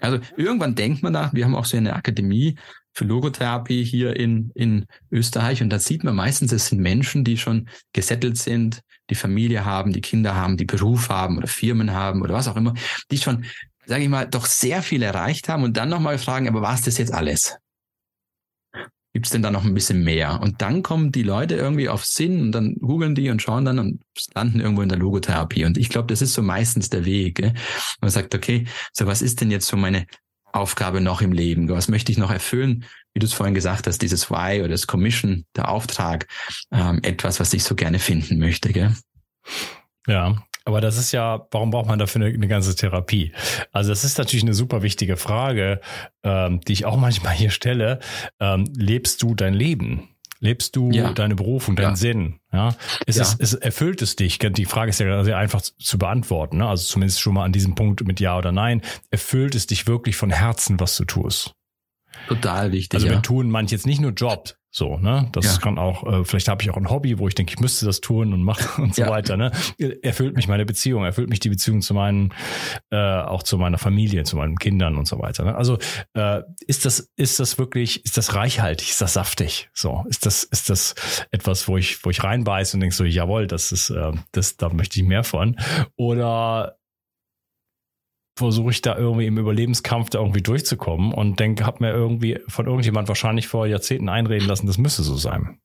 [0.00, 2.56] Also irgendwann denkt man nach, wir haben auch so eine Akademie
[2.94, 7.36] für Logotherapie hier in, in Österreich und da sieht man meistens, es sind Menschen, die
[7.36, 12.22] schon gesettelt sind, die Familie haben, die Kinder haben, die Beruf haben oder Firmen haben
[12.22, 12.74] oder was auch immer,
[13.10, 13.44] die schon
[13.88, 16.82] sage ich mal, doch sehr viel erreicht haben und dann nochmal fragen, aber war es
[16.82, 17.56] das jetzt alles?
[19.14, 20.40] Gibt es denn da noch ein bisschen mehr?
[20.42, 23.78] Und dann kommen die Leute irgendwie auf Sinn und dann googeln die und schauen dann
[23.78, 24.02] und
[24.34, 25.64] landen irgendwo in der Logotherapie.
[25.64, 27.36] Und ich glaube, das ist so meistens der Weg.
[27.36, 27.54] Gell?
[28.02, 30.06] Man sagt, okay, so was ist denn jetzt so meine
[30.52, 31.68] Aufgabe noch im Leben?
[31.68, 32.84] Was möchte ich noch erfüllen?
[33.14, 36.26] Wie du es vorhin gesagt hast, dieses Why oder das Commission, der Auftrag,
[36.72, 38.72] ähm, etwas, was ich so gerne finden möchte.
[38.72, 38.94] Gell?
[40.06, 43.32] Ja, aber das ist ja, warum braucht man dafür eine, eine ganze Therapie?
[43.72, 45.80] Also das ist natürlich eine super wichtige Frage,
[46.22, 48.00] ähm, die ich auch manchmal hier stelle.
[48.38, 50.10] Ähm, lebst du dein Leben?
[50.40, 51.12] Lebst du ja.
[51.12, 51.96] deine Berufung, deinen ja.
[51.96, 52.40] Sinn?
[52.52, 53.22] Ja, ist ja.
[53.22, 54.38] Es, ist, erfüllt es dich?
[54.38, 56.58] Die Frage ist ja sehr einfach zu beantworten.
[56.58, 56.68] Ne?
[56.68, 58.82] Also zumindest schon mal an diesem Punkt mit Ja oder Nein.
[59.10, 61.54] Erfüllt es dich wirklich von Herzen, was du tust?
[62.28, 62.96] Total wichtig.
[62.96, 65.28] Also wir tun manche jetzt nicht nur Job, so, ne?
[65.32, 65.60] Das ja.
[65.60, 68.00] kann auch, äh, vielleicht habe ich auch ein Hobby, wo ich denke, ich müsste das
[68.00, 69.10] tun und machen und so ja.
[69.10, 69.36] weiter.
[69.36, 69.50] Ne?
[70.02, 72.32] Erfüllt mich meine Beziehung, erfüllt mich die Beziehung zu meinen,
[72.90, 75.44] äh, auch zu meiner Familie, zu meinen Kindern und so weiter.
[75.44, 75.54] Ne?
[75.54, 75.78] Also
[76.14, 79.68] äh, ist das, ist das wirklich, ist das reichhaltig, ist das saftig?
[79.74, 80.94] So, ist das, ist das
[81.30, 84.70] etwas, wo ich, wo ich reinbeiße und denke so, jawohl, das ist, äh, das, da
[84.70, 85.56] möchte ich mehr von.
[85.96, 86.78] Oder
[88.38, 92.66] versuche ich da irgendwie im Überlebenskampf da irgendwie durchzukommen und denke, habe mir irgendwie von
[92.66, 95.60] irgendjemand wahrscheinlich vor Jahrzehnten einreden lassen, das müsse so sein.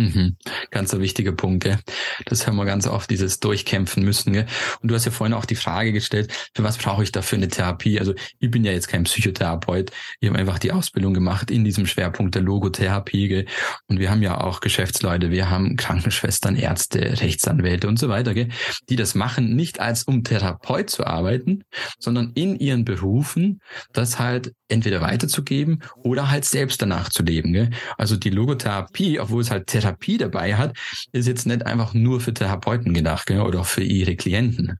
[0.00, 0.36] Mhm.
[0.70, 1.78] Ganz ein wichtiger Punkt, gell?
[2.24, 4.46] Das hören wir ganz oft, dieses Durchkämpfen müssen, gell?
[4.80, 7.34] Und du hast ja vorhin auch die Frage gestellt, für was brauche ich da für
[7.34, 7.98] eine Therapie?
[7.98, 9.90] Also ich bin ja jetzt kein Psychotherapeut.
[10.20, 13.46] Ich habe einfach die Ausbildung gemacht in diesem Schwerpunkt der Logotherapie, gell?
[13.88, 18.50] Und wir haben ja auch Geschäftsleute, wir haben Krankenschwestern, Ärzte, Rechtsanwälte und so weiter, gell?
[18.88, 21.64] Die das machen, nicht als um Therapeut zu arbeiten,
[21.98, 23.60] sondern in ihren Berufen
[23.92, 27.70] das halt entweder weiterzugeben oder halt selbst danach zu leben, gell?
[27.96, 30.76] Also die Logotherapie, obwohl es halt Therapie Therapie dabei hat,
[31.12, 34.78] ist jetzt nicht einfach nur für Therapeuten gedacht gell, oder auch für ihre Klienten.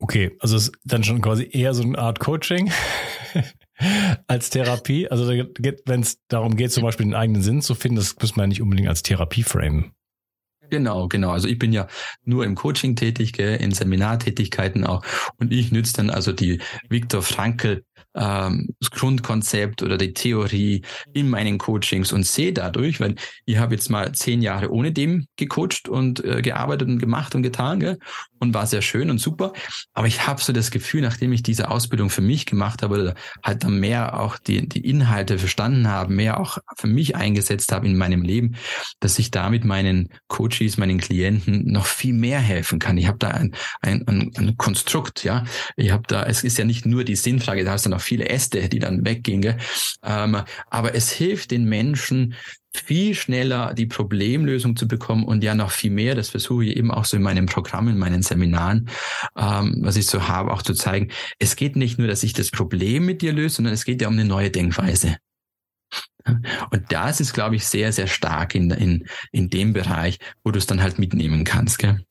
[0.00, 2.70] Okay, also ist dann schon quasi eher so eine Art Coaching
[4.28, 5.08] als Therapie.
[5.10, 8.44] Also wenn es darum geht, zum Beispiel den eigenen Sinn zu finden, das muss man
[8.44, 9.92] ja nicht unbedingt als Therapie framen.
[10.70, 11.30] Genau, genau.
[11.30, 11.88] Also ich bin ja
[12.24, 15.02] nur im Coaching tätig, gell, in Seminartätigkeiten auch.
[15.38, 21.28] Und ich nütze dann also die Viktor Frankl ähm, das Grundkonzept oder die Theorie in
[21.28, 25.88] meinen Coachings und sehe dadurch, weil ich habe jetzt mal zehn Jahre ohne dem gecoacht
[25.88, 27.98] und äh, gearbeitet und gemacht und getan gell?
[28.38, 29.52] Und war sehr schön und super.
[29.94, 33.14] Aber ich habe so das Gefühl, nachdem ich diese Ausbildung für mich gemacht habe, oder
[33.42, 37.86] halt dann mehr auch die, die Inhalte verstanden habe, mehr auch für mich eingesetzt habe
[37.86, 38.56] in meinem Leben,
[39.00, 42.96] dass ich damit meinen Coaches, meinen Klienten noch viel mehr helfen kann.
[42.98, 45.44] Ich habe da ein, ein, ein, ein Konstrukt, ja.
[45.76, 48.28] Ich habe da, es ist ja nicht nur die Sinnfrage, da hast du noch viele
[48.28, 49.58] Äste, die dann weggingen.
[50.02, 52.34] Ähm, aber es hilft den Menschen,
[52.74, 56.90] viel schneller die Problemlösung zu bekommen und ja noch viel mehr, das versuche ich eben
[56.90, 58.88] auch so in meinem Programm, in meinen Seminaren,
[59.36, 62.50] ähm, was ich so habe, auch zu zeigen, es geht nicht nur, dass ich das
[62.50, 65.16] Problem mit dir löse, sondern es geht ja um eine neue Denkweise.
[66.70, 70.58] Und das ist, glaube ich, sehr, sehr stark in, in, in dem Bereich, wo du
[70.58, 71.78] es dann halt mitnehmen kannst.
[71.78, 72.04] Gell?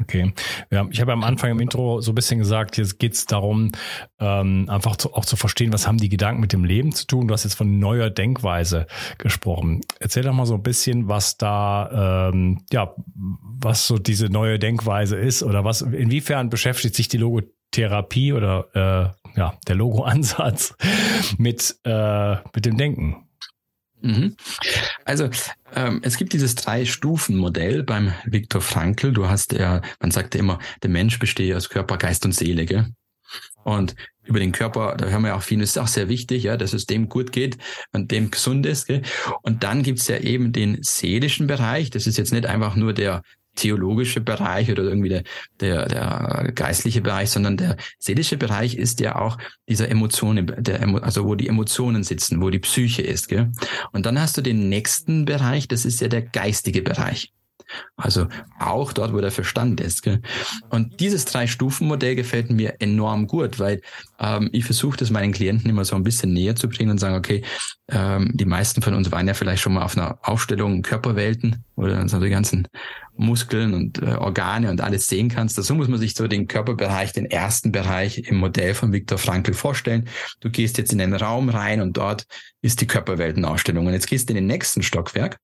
[0.00, 0.32] Okay.
[0.70, 3.72] Ja, ich habe am Anfang im Intro so ein bisschen gesagt, jetzt geht es darum,
[4.20, 7.26] ähm, einfach zu, auch zu verstehen, was haben die Gedanken mit dem Leben zu tun.
[7.26, 8.86] Du hast jetzt von neuer Denkweise
[9.18, 9.80] gesprochen.
[9.98, 15.16] Erzähl doch mal so ein bisschen, was da, ähm, ja, was so diese neue Denkweise
[15.16, 20.76] ist oder was, inwiefern beschäftigt sich die Logotherapie oder äh, ja, der Logo-Ansatz
[21.38, 23.27] mit, äh, mit dem Denken?
[24.00, 24.36] Mhm.
[25.04, 25.28] Also
[25.74, 29.12] ähm, es gibt dieses Drei-Stufen-Modell beim Viktor Frankl.
[29.12, 32.64] Du hast ja, man sagt ja immer, der Mensch bestehe aus Körper, Geist und Seele.
[32.64, 32.86] Gell?
[33.64, 36.56] Und über den Körper, da hören wir auch viel, das ist auch sehr wichtig, ja,
[36.56, 37.58] dass es dem gut geht
[37.92, 38.86] und dem gesund ist.
[38.86, 39.02] Gell?
[39.42, 41.90] Und dann gibt's ja eben den seelischen Bereich.
[41.90, 43.22] Das ist jetzt nicht einfach nur der
[43.58, 45.22] theologische Bereich oder irgendwie der,
[45.60, 49.36] der, der geistliche Bereich, sondern der seelische Bereich ist ja auch
[49.68, 53.28] dieser Emotionen, der, also wo die Emotionen sitzen, wo die Psyche ist.
[53.28, 53.50] Gell?
[53.92, 57.32] Und dann hast du den nächsten Bereich, das ist ja der geistige Bereich.
[57.96, 58.26] Also
[58.58, 60.02] auch dort, wo der Verstand ist.
[60.02, 60.20] Gell?
[60.70, 63.80] Und dieses Drei-Stufen-Modell gefällt mir enorm gut, weil
[64.18, 67.16] ähm, ich versuche das meinen Klienten immer so ein bisschen näher zu bringen und sagen,
[67.16, 67.42] okay,
[67.90, 72.08] ähm, die meisten von uns waren ja vielleicht schon mal auf einer Aufstellung Körperwelten oder
[72.08, 72.68] so die ganzen
[73.18, 75.56] Muskeln und äh, Organe und alles sehen kannst.
[75.56, 79.54] So muss man sich so den Körperbereich, den ersten Bereich im Modell von Viktor Frankl
[79.54, 80.08] vorstellen.
[80.40, 82.26] Du gehst jetzt in einen Raum rein und dort
[82.62, 83.86] ist die Körperweltenausstellung.
[83.86, 85.38] Und jetzt gehst du in den nächsten Stockwerk.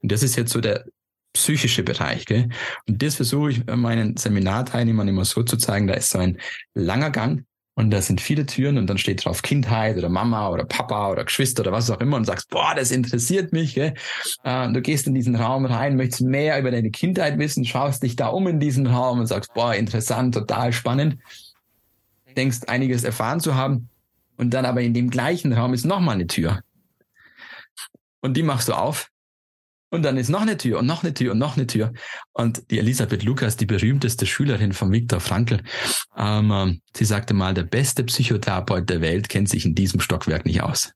[0.00, 0.84] Und das ist jetzt so der
[1.32, 2.26] psychische Bereich.
[2.26, 2.48] Gell?
[2.86, 6.38] Und das versuche ich meinen Seminarteilnehmern immer so zu zeigen, da ist so ein
[6.74, 7.44] langer Gang
[7.78, 11.24] und da sind viele Türen und dann steht drauf Kindheit oder Mama oder Papa oder
[11.24, 13.76] Geschwister oder was auch immer und sagst, boah, das interessiert mich.
[13.76, 13.94] Gell?
[14.42, 18.16] Äh, du gehst in diesen Raum rein, möchtest mehr über deine Kindheit wissen, schaust dich
[18.16, 21.18] da um in diesen Raum und sagst, boah, interessant, total spannend.
[22.36, 23.88] Denkst, einiges erfahren zu haben.
[24.36, 26.60] Und dann aber in dem gleichen Raum ist nochmal eine Tür.
[28.20, 29.08] Und die machst du auf
[29.90, 31.92] und dann ist noch eine Tür und noch eine Tür und noch eine Tür.
[32.32, 35.62] Und die Elisabeth Lukas, die berühmteste Schülerin von Viktor Frankl,
[36.16, 40.62] ähm, sie sagte mal, der beste Psychotherapeut der Welt kennt sich in diesem Stockwerk nicht
[40.62, 40.92] aus.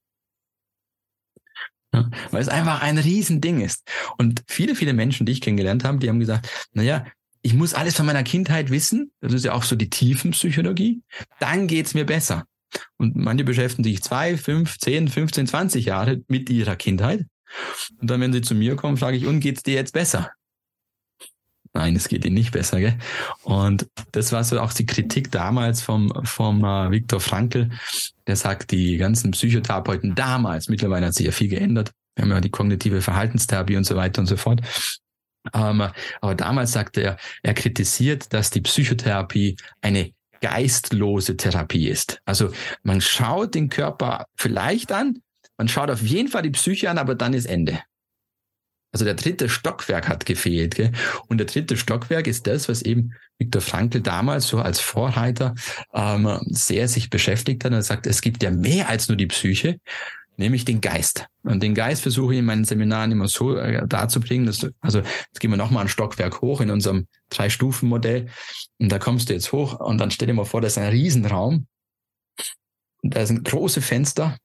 [1.94, 3.86] Ja, weil es einfach ein Riesending ist.
[4.16, 7.04] Und viele, viele Menschen, die ich kennengelernt habe, die haben gesagt, naja,
[7.42, 9.12] ich muss alles von meiner Kindheit wissen.
[9.20, 11.02] Das ist ja auch so die Tiefenpsychologie.
[11.40, 12.44] Dann geht's mir besser.
[12.96, 17.26] Und manche beschäftigen sich zwei, fünf, zehn, 15, 20 Jahre mit ihrer Kindheit.
[18.00, 20.30] Und dann, wenn sie zu mir kommen, frage ich, und geht's dir jetzt besser?
[21.74, 22.98] Nein, es geht ihnen nicht besser, gell?
[23.44, 27.70] Und das war so auch die Kritik damals vom, vom uh, Viktor Frankl,
[28.26, 31.90] der sagt, die ganzen Psychotherapeuten damals, mittlerweile hat sich ja viel geändert.
[32.14, 34.60] Wir haben ja die kognitive Verhaltenstherapie und so weiter und so fort.
[35.54, 35.88] Ähm,
[36.20, 40.12] aber damals sagte er, er kritisiert, dass die Psychotherapie eine
[40.42, 42.20] geistlose Therapie ist.
[42.26, 45.22] Also man schaut den Körper vielleicht an,
[45.62, 47.78] man schaut auf jeden Fall die Psyche an, aber dann ist Ende.
[48.90, 50.74] Also der dritte Stockwerk hat gefehlt.
[50.74, 50.90] Gell?
[51.28, 55.54] Und der dritte Stockwerk ist das, was eben Viktor Frankl damals so als Vorreiter
[55.94, 57.70] ähm, sehr sich beschäftigt hat.
[57.70, 59.78] Er sagt, es gibt ja mehr als nur die Psyche,
[60.36, 61.28] nämlich den Geist.
[61.44, 64.46] Und den Geist versuche ich in meinen Seminaren immer so äh, darzubringen.
[64.46, 68.26] Dass du, also jetzt gehen wir nochmal ein Stockwerk hoch in unserem Drei-Stufen-Modell.
[68.80, 70.90] Und da kommst du jetzt hoch und dann stell dir mal vor, das ist ein
[70.90, 71.68] Riesenraum.
[73.04, 74.38] Und da sind große Fenster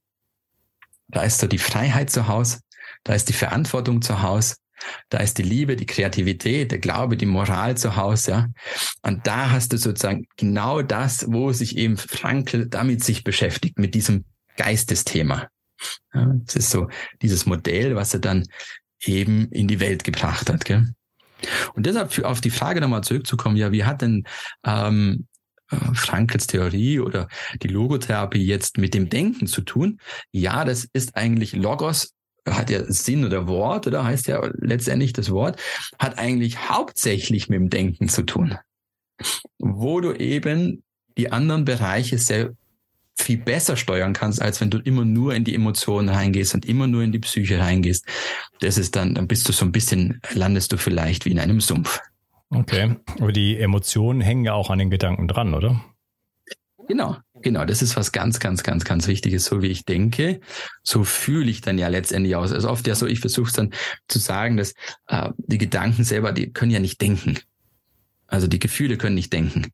[1.08, 2.60] da ist so die Freiheit zu Hause,
[3.04, 4.56] da ist die Verantwortung zu Hause,
[5.10, 8.48] da ist die Liebe, die Kreativität, der Glaube, die Moral zu Hause, ja.
[9.02, 13.96] Und da hast du sozusagen genau das, wo sich eben Frankl damit sich beschäftigt, mit
[13.96, 15.48] diesem Geistesthema.
[16.13, 16.89] Ja, das ist so
[17.22, 18.46] dieses Modell, was er dann
[19.02, 20.65] eben in die Welt gebracht hat.
[20.65, 20.93] Gell?
[21.74, 24.24] Und deshalb auf die Frage nochmal zurückzukommen, ja, wie hat denn
[24.65, 25.28] ähm,
[25.71, 27.27] äh, Frankels Theorie oder
[27.62, 29.99] die Logotherapie jetzt mit dem Denken zu tun?
[30.32, 32.13] Ja, das ist eigentlich Logos,
[32.47, 35.60] hat ja Sinn oder Wort, oder heißt ja letztendlich das Wort,
[35.99, 38.58] hat eigentlich hauptsächlich mit dem Denken zu tun.
[39.58, 40.84] Wo du eben
[41.17, 42.53] die anderen Bereiche sehr
[43.19, 46.88] viel besser steuern kannst, als wenn du immer nur in die Emotionen reingehst und immer
[46.88, 48.06] nur in die Psyche reingehst.
[48.60, 51.60] Das ist dann, dann bist du so ein bisschen, landest du vielleicht wie in einem
[51.60, 51.99] Sumpf.
[52.49, 55.83] Okay, aber die Emotionen hängen ja auch an den Gedanken dran, oder?
[56.88, 57.65] Genau, genau.
[57.65, 59.45] Das ist was ganz, ganz, ganz, ganz Wichtiges.
[59.45, 60.39] So wie ich denke,
[60.83, 62.53] so fühle ich dann ja letztendlich aus.
[62.53, 63.73] Also oft ja so, ich versuche es dann
[64.07, 64.73] zu sagen, dass
[65.07, 67.38] äh, die Gedanken selber, die können ja nicht denken.
[68.27, 69.67] Also die Gefühle können nicht denken.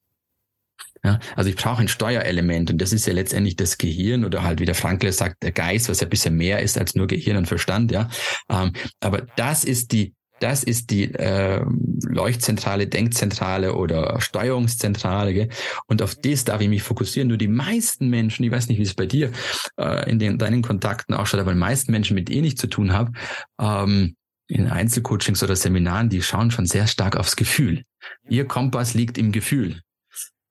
[1.03, 4.62] Ja, also ich brauche ein Steuerelement und das ist ja letztendlich das Gehirn oder halt
[4.62, 7.36] wie der Frankl sagt, der Geist, was ja ein bisschen mehr ist als nur Gehirn
[7.36, 8.09] und Verstand, ja.
[8.49, 11.63] Ähm, aber das ist die das ist die äh,
[12.06, 15.34] Leuchtzentrale, Denkzentrale oder Steuerungszentrale.
[15.34, 15.49] Gell?
[15.88, 17.29] Und auf das darf ich mich fokussieren.
[17.29, 19.32] Nur die meisten Menschen, ich weiß nicht, wie es bei dir
[19.77, 22.91] äh, in den, deinen Kontakten ausschaut, aber die meisten Menschen, mit denen ich zu tun
[22.91, 23.13] habe,
[23.60, 24.15] ähm,
[24.47, 27.84] in Einzelcoachings oder Seminaren, die schauen schon sehr stark aufs Gefühl.
[28.27, 29.79] Ihr Kompass liegt im Gefühl.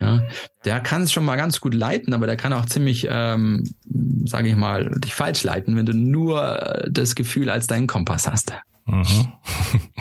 [0.01, 0.27] Ja,
[0.65, 3.63] der kann es schon mal ganz gut leiten, aber der kann auch ziemlich, ähm,
[4.25, 8.53] sage ich mal, dich falsch leiten, wenn du nur das Gefühl als deinen Kompass hast.
[8.87, 9.33] Mhm.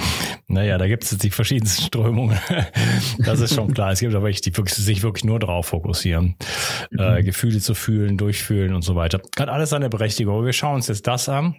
[0.52, 2.38] Naja, da gibt es die verschiedensten Strömungen.
[3.20, 3.92] Das ist schon klar.
[3.92, 6.36] Es gibt aber welche, die sich wirklich nur darauf fokussieren.
[6.92, 7.00] Mhm.
[7.00, 9.22] Äh, Gefühle zu fühlen, durchfühlen und so weiter.
[9.40, 10.36] Hat alles seine Berechtigung.
[10.36, 11.56] Aber wir schauen uns jetzt das an.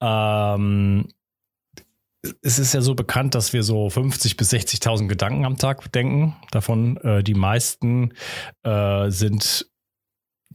[0.00, 1.08] Ähm,
[2.42, 6.36] es ist ja so bekannt, dass wir so 50 bis 60.000 Gedanken am Tag denken.
[6.50, 8.12] Davon äh, die meisten
[8.62, 9.66] äh, sind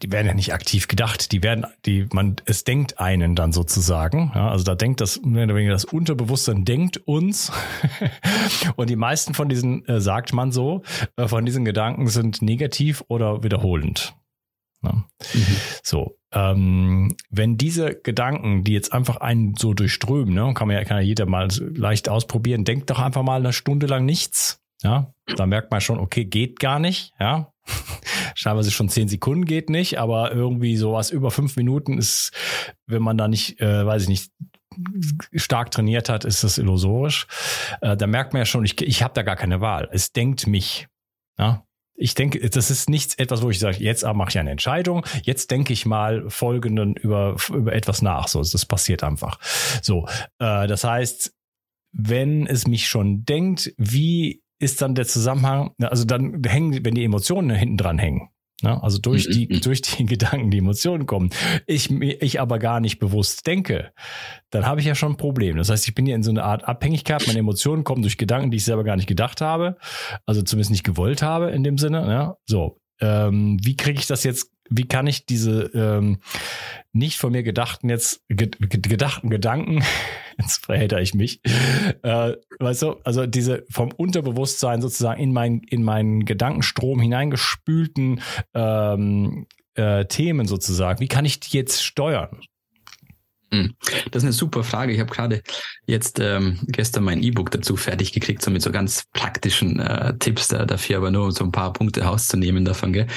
[0.02, 4.32] die werden ja nicht aktiv gedacht, die werden, die, man, es denkt einen dann sozusagen.
[4.34, 7.52] Ja, also da denkt das, das Unterbewusstsein denkt uns.
[8.76, 10.84] und die meisten von diesen, äh, sagt man so,
[11.16, 14.16] äh, von diesen Gedanken sind negativ oder wiederholend.
[14.84, 14.94] Ja.
[14.94, 15.56] Mhm.
[15.84, 20.84] So, ähm, wenn diese Gedanken, die jetzt einfach einen so durchströmen, ne, kann man ja,
[20.84, 24.62] kann ja jeder mal leicht ausprobieren, denkt doch einfach mal eine Stunde lang nichts.
[24.82, 27.14] Ja, da merkt man schon, okay, geht gar nicht.
[27.20, 27.52] Ja,
[28.36, 32.32] Scheinbar schon zehn Sekunden geht nicht, aber irgendwie sowas über fünf Minuten ist,
[32.88, 34.32] wenn man da nicht, äh, weiß ich nicht,
[35.34, 37.28] stark trainiert hat, ist das illusorisch.
[37.82, 39.90] Äh, da merkt man ja schon, ich, ich habe da gar keine Wahl.
[39.92, 40.88] Es denkt mich.
[41.38, 41.66] Ja?
[41.96, 45.52] Ich denke, das ist nichts etwas, wo ich sage, jetzt mache ich eine Entscheidung, jetzt
[45.52, 48.30] denke ich mal folgenden über, über etwas nach.
[48.30, 49.38] So, das passiert einfach.
[49.82, 50.08] So,
[50.40, 51.34] äh, das heißt,
[51.92, 57.04] wenn es mich schon denkt, wie ist dann der Zusammenhang, also dann hängen, wenn die
[57.04, 58.30] Emotionen hinten dran hängen,
[58.62, 58.82] Ne?
[58.82, 61.30] Also durch die, durch die Gedanken, die Emotionen kommen.
[61.66, 63.92] Ich, ich aber gar nicht bewusst denke,
[64.50, 65.58] dann habe ich ja schon ein Problem.
[65.58, 67.26] Das heißt, ich bin hier in so einer Art Abhängigkeit.
[67.28, 69.78] Meine Emotionen kommen durch Gedanken, die ich selber gar nicht gedacht habe.
[70.26, 72.00] Also zumindest nicht gewollt habe in dem Sinne.
[72.10, 72.36] Ja?
[72.46, 72.80] So.
[73.02, 76.20] Ähm, wie kriege ich das jetzt wie kann ich diese ähm,
[76.92, 79.84] nicht von mir gedachten jetzt gedachten Gedanken,
[80.40, 81.42] jetzt verhätte ich mich,
[82.04, 88.22] äh, weißt du, also diese vom Unterbewusstsein sozusagen in meinen in meinen Gedankenstrom hineingespülten
[88.54, 92.42] ähm, äh, Themen sozusagen, wie kann ich die jetzt steuern?
[93.52, 93.74] Hm.
[94.12, 94.94] Das ist eine super Frage.
[94.94, 95.42] Ich habe gerade
[95.86, 100.50] jetzt ähm, gestern mein E-Book dazu fertig gekriegt, so mit so ganz praktischen äh, Tipps
[100.50, 102.94] da, dafür, aber nur um so ein paar Punkte rauszunehmen davon.
[102.94, 103.08] Gell?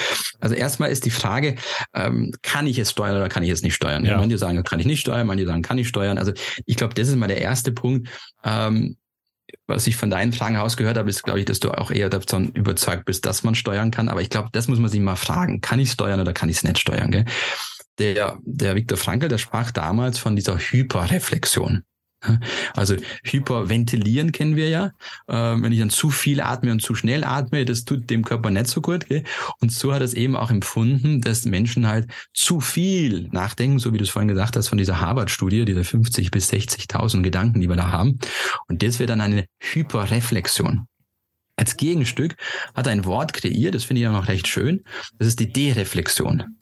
[0.41, 1.57] Also erstmal ist die Frage,
[1.95, 4.05] ähm, kann ich es steuern oder kann ich es nicht steuern?
[4.05, 4.17] Ja.
[4.19, 6.19] Manche sagen, kann ich nicht steuern, manche sagen, kann ich steuern.
[6.19, 6.33] Also
[6.65, 8.09] ich glaube, das ist mal der erste Punkt.
[8.45, 8.97] Ähm,
[9.67, 12.49] was ich von deinen Fragen ausgehört habe, ist, glaube ich, dass du auch eher davon
[12.51, 14.09] überzeugt bist, dass man steuern kann.
[14.09, 15.61] Aber ich glaube, das muss man sich mal fragen.
[15.61, 17.11] Kann ich steuern oder kann ich es nicht steuern?
[17.11, 17.25] Gell?
[18.03, 21.85] Der, der Viktor Frankl, der sprach damals von dieser Hyperreflexion.
[22.75, 24.87] Also Hyperventilieren kennen wir ja.
[25.27, 28.51] Äh, wenn ich dann zu viel atme und zu schnell atme, das tut dem Körper
[28.51, 29.07] nicht so gut.
[29.07, 29.25] Gell?
[29.61, 33.99] Und so hat es eben auch empfunden, dass Menschen halt zu viel nachdenken, so wie
[33.99, 37.77] du es vorhin gesagt hast, von dieser Harvard-Studie, diese 50 bis 60.000 Gedanken, die wir
[37.77, 38.19] da haben.
[38.69, 40.87] Und das wäre dann eine Hyperreflexion.
[41.57, 42.37] Als Gegenstück
[42.75, 44.85] hat er ein Wort kreiert, das finde ich auch noch recht schön.
[45.19, 46.57] Das ist die Dereflexion.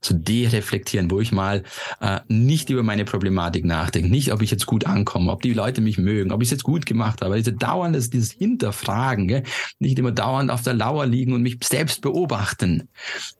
[0.00, 1.62] So dereflektieren, wo ich mal
[2.00, 5.80] äh, nicht über meine Problematik nachdenke, nicht, ob ich jetzt gut ankomme, ob die Leute
[5.80, 7.36] mich mögen, ob ich es jetzt gut gemacht habe.
[7.36, 9.42] Diese dauerndes, dieses Hinterfragen, gell?
[9.78, 12.88] nicht immer dauernd auf der Lauer liegen und mich selbst beobachten.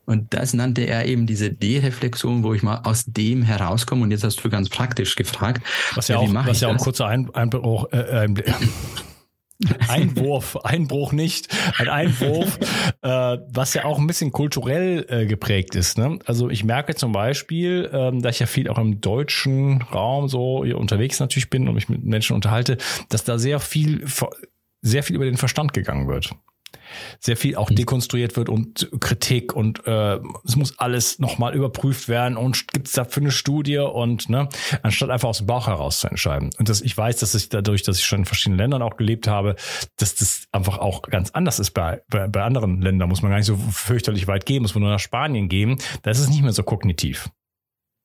[0.05, 4.03] Und das nannte er eben diese Dereflexion, wo ich mal aus dem herauskomme.
[4.03, 5.61] Und jetzt hast du ganz praktisch gefragt.
[5.95, 8.29] Was ja, ja auch, was ja auch ein kurzer Einbruch, äh, äh,
[9.87, 12.59] Einwurf, Einbruch nicht, ein Einwurf,
[13.01, 15.97] äh, was ja auch ein bisschen kulturell äh, geprägt ist.
[15.97, 16.19] Ne?
[16.25, 20.63] Also ich merke zum Beispiel, ähm, da ich ja viel auch im deutschen Raum so
[20.63, 22.77] hier unterwegs natürlich bin und mich mit Menschen unterhalte,
[23.09, 24.05] dass da sehr viel,
[24.81, 26.35] sehr viel über den Verstand gegangen wird
[27.19, 27.75] sehr viel auch mhm.
[27.75, 32.93] dekonstruiert wird und Kritik und äh, es muss alles nochmal überprüft werden und gibt es
[32.93, 34.49] dafür eine Studie und ne,
[34.83, 36.51] anstatt einfach aus dem Bauch heraus zu entscheiden.
[36.57, 39.27] Und das, ich weiß, dass ich dadurch, dass ich schon in verschiedenen Ländern auch gelebt
[39.27, 39.55] habe,
[39.97, 43.09] dass das einfach auch ganz anders ist bei, bei, bei anderen Ländern.
[43.09, 45.77] Muss man gar nicht so fürchterlich weit gehen, muss man nur nach Spanien gehen.
[46.01, 47.29] Da ist es nicht mehr so kognitiv.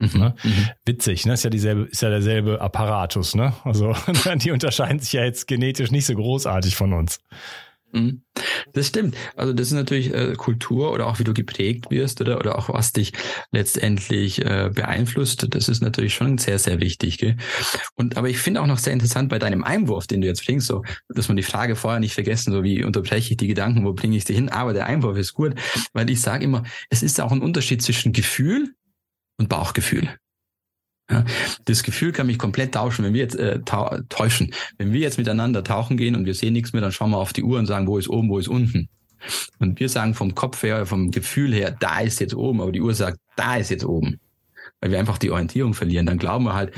[0.02, 0.34] Mhm, ne?
[0.42, 0.68] Mhm.
[0.84, 1.34] Witzig, ne?
[1.34, 3.54] Ist ja dieselbe, ist ja derselbe Apparatus, ne?
[3.64, 3.94] Also
[4.36, 7.20] die unterscheiden sich ja jetzt genetisch nicht so großartig von uns.
[7.92, 8.22] Mhm.
[8.72, 9.16] Das stimmt.
[9.36, 12.70] Also das ist natürlich äh, Kultur oder auch wie du geprägt wirst oder, oder auch
[12.70, 13.12] was dich
[13.50, 15.46] letztendlich äh, beeinflusst.
[15.54, 17.18] Das ist natürlich schon sehr, sehr wichtig.
[17.18, 17.36] Gell?
[17.94, 20.66] Und aber ich finde auch noch sehr interessant bei deinem Einwurf, den du jetzt bringst,
[20.66, 23.92] so, dass man die Frage vorher nicht vergessen, so wie unterbreche ich die Gedanken, wo
[23.92, 24.48] bringe ich sie hin?
[24.48, 25.54] Aber der Einwurf ist gut,
[25.92, 28.74] weil ich sage immer, es ist auch ein Unterschied zwischen Gefühl
[29.36, 30.08] und Bauchgefühl.
[31.12, 31.24] Ja,
[31.66, 33.60] das Gefühl kann mich komplett tauschen, wenn wir jetzt äh,
[34.08, 34.54] täuschen.
[34.78, 37.32] Wenn wir jetzt miteinander tauchen gehen und wir sehen nichts mehr, dann schauen wir auf
[37.32, 38.88] die Uhr und sagen, wo ist oben, wo ist unten.
[39.58, 42.80] Und wir sagen vom Kopf her, vom Gefühl her, da ist jetzt oben, aber die
[42.80, 44.18] Uhr sagt, da ist jetzt oben.
[44.80, 46.06] Weil wir einfach die Orientierung verlieren.
[46.06, 46.72] Dann glauben wir halt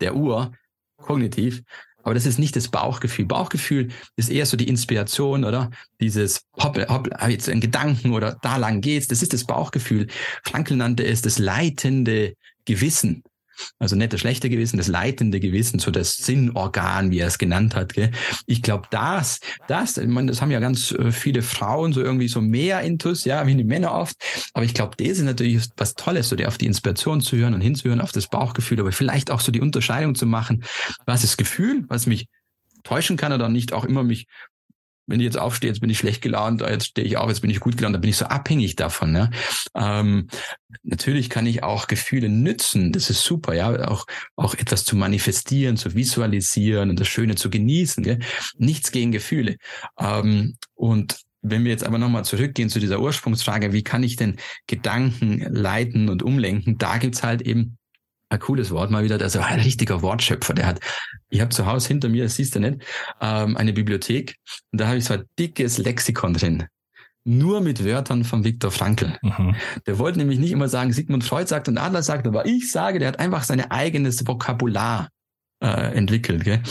[0.00, 0.52] der Uhr
[0.96, 1.62] kognitiv,
[2.06, 3.26] aber das ist nicht das Bauchgefühl.
[3.26, 5.72] Bauchgefühl ist eher so die Inspiration, oder?
[6.00, 9.08] Dieses hopp, hopp, jetzt ein Gedanken oder da lang geht's.
[9.08, 10.06] Das ist das Bauchgefühl.
[10.44, 12.34] Frankl nannte es das leitende
[12.64, 13.24] Gewissen.
[13.78, 17.74] Also nicht das schlechte Gewissen, das leitende Gewissen, so das Sinnorgan, wie er es genannt
[17.74, 17.94] hat.
[17.94, 18.10] Gell?
[18.46, 22.28] Ich glaube, das, das, ich meine, das haben ja ganz äh, viele Frauen so irgendwie
[22.28, 24.16] so mehr Intus, ja, wie die Männer oft.
[24.52, 27.60] Aber ich glaube, das ist natürlich was Tolles, so auf die Inspiration zu hören und
[27.60, 30.64] hinzuhören, auf das Bauchgefühl, aber vielleicht auch so die Unterscheidung zu machen,
[31.06, 32.28] was ist Gefühl, was mich
[32.84, 34.26] täuschen kann oder nicht auch immer mich
[35.06, 37.50] wenn ich jetzt aufstehe, jetzt bin ich schlecht gelaunt, jetzt stehe ich auf, jetzt bin
[37.50, 39.12] ich gut gelaunt, dann bin ich so abhängig davon.
[39.12, 39.30] Ne?
[39.74, 40.28] Ähm,
[40.82, 45.76] natürlich kann ich auch Gefühle nützen, das ist super, ja, auch, auch etwas zu manifestieren,
[45.76, 48.02] zu visualisieren und das Schöne zu genießen.
[48.02, 48.18] Gell?
[48.58, 49.56] Nichts gegen Gefühle.
[49.98, 54.36] Ähm, und wenn wir jetzt aber nochmal zurückgehen zu dieser Ursprungsfrage, wie kann ich denn
[54.66, 57.78] Gedanken leiten und umlenken, da gibt's halt eben
[58.28, 60.54] ein cooles Wort mal wieder, also ein richtiger Wortschöpfer.
[60.54, 60.80] Der hat,
[61.28, 62.82] ich habe zu Hause hinter mir, das siehst du nicht,
[63.20, 64.36] ähm, eine Bibliothek
[64.72, 66.64] und da habe ich so ein dickes Lexikon drin.
[67.24, 69.18] Nur mit Wörtern von Viktor Frankl.
[69.20, 69.56] Mhm.
[69.86, 73.00] Der wollte nämlich nicht immer sagen, Sigmund Freud sagt und Adler sagt, aber ich sage,
[73.00, 75.08] der hat einfach sein eigenes Vokabular
[75.60, 76.44] äh, entwickelt.
[76.44, 76.62] Gell?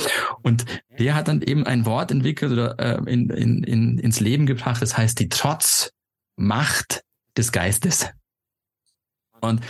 [0.44, 0.66] Und
[0.98, 4.82] der hat dann eben ein Wort entwickelt oder äh, in, in, in, ins Leben gebracht,
[4.82, 7.02] das heißt die Trotzmacht
[7.38, 8.10] des Geistes.
[9.46, 9.62] Und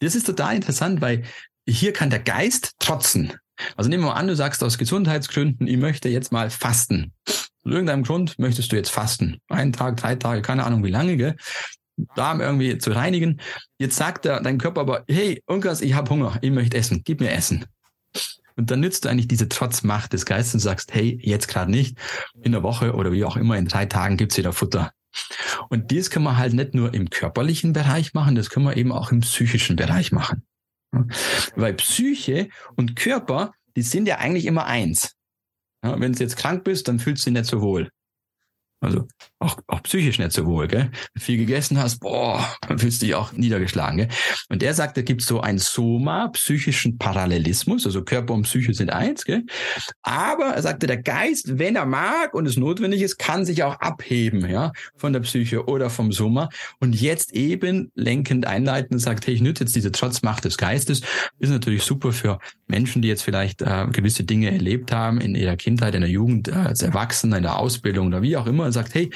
[0.00, 1.22] das ist total interessant, weil
[1.66, 3.32] hier kann der Geist trotzen.
[3.76, 7.12] Also nehmen wir mal an, du sagst aus Gesundheitsgründen, ich möchte jetzt mal fasten.
[7.26, 9.38] Aus irgendeinem Grund möchtest du jetzt fasten.
[9.48, 11.36] Einen Tag, drei Tage, keine Ahnung wie lange, gell?
[12.16, 13.40] Darm irgendwie zu reinigen.
[13.78, 17.20] Jetzt sagt der, dein Körper aber, hey, Unkas, ich habe Hunger, ich möchte essen, gib
[17.20, 17.66] mir Essen.
[18.56, 21.96] Und dann nützt du eigentlich diese Trotzmacht des Geistes und sagst, hey, jetzt gerade nicht,
[22.42, 24.92] in der Woche oder wie auch immer, in drei Tagen gibt's wieder Futter.
[25.68, 28.92] Und dies können wir halt nicht nur im körperlichen Bereich machen, das können wir eben
[28.92, 30.44] auch im psychischen Bereich machen.
[31.56, 35.14] Weil Psyche und Körper, die sind ja eigentlich immer eins.
[35.82, 37.90] Wenn du jetzt krank bist, dann fühlst du dich nicht so wohl.
[38.82, 39.06] Also
[39.38, 40.90] auch, auch psychisch nicht so wohl, gell?
[41.16, 44.08] Viel gegessen hast, boah, dann fühlst du dich auch niedergeschlagen, gell?
[44.48, 48.90] Und der sagt, da gibt so ein Soma, psychischen Parallelismus, also Körper und Psyche sind
[48.90, 49.44] eins, gell?
[50.02, 53.76] Aber er sagte, der Geist, wenn er mag und es notwendig ist, kann sich auch
[53.76, 56.48] abheben, ja, von der Psyche oder vom Soma.
[56.80, 61.02] Und jetzt eben lenkend einleiten und sagt, hey, ich nütze jetzt diese Trotzmacht des Geistes,
[61.38, 65.56] ist natürlich super für Menschen, die jetzt vielleicht äh, gewisse Dinge erlebt haben in ihrer
[65.56, 68.82] Kindheit, in der Jugend, äh, als Erwachsener, in der Ausbildung oder wie auch immer und
[68.82, 69.10] sagt, hey,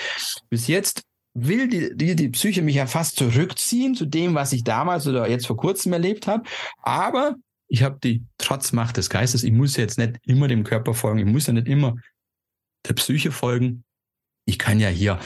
[0.49, 1.03] bis jetzt
[1.35, 5.29] will die, die, die Psyche mich ja fast zurückziehen zu dem, was ich damals oder
[5.29, 6.45] jetzt vor kurzem erlebt habe.
[6.83, 7.37] Aber
[7.69, 9.45] ich habe die Trotzmacht des Geistes.
[9.45, 11.19] Ich muss jetzt nicht immer dem Körper folgen.
[11.19, 11.97] Ich muss ja nicht immer
[12.87, 13.85] der Psyche folgen.
[14.45, 15.19] Ich kann ja hier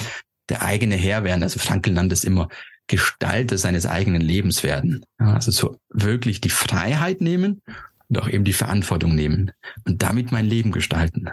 [0.48, 1.42] der eigene Herr werden.
[1.42, 2.48] Also Frankl nannte es immer
[2.86, 5.04] Gestalter seines eigenen Lebens werden.
[5.18, 7.62] also so wirklich die Freiheit nehmen
[8.08, 9.52] und auch eben die Verantwortung nehmen
[9.86, 11.28] und damit mein Leben gestalten.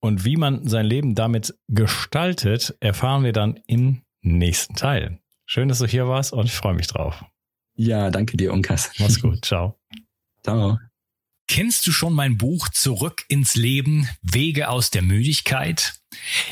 [0.00, 5.18] Und wie man sein Leben damit gestaltet, erfahren wir dann im nächsten Teil.
[5.46, 7.24] Schön, dass du hier warst und ich freue mich drauf.
[7.76, 8.90] Ja, danke dir, Unkas.
[8.98, 9.42] Mach's gut.
[9.44, 9.78] Ciao.
[10.42, 10.78] Ciao.
[11.48, 15.94] Kennst du schon mein Buch Zurück ins Leben, Wege aus der Müdigkeit?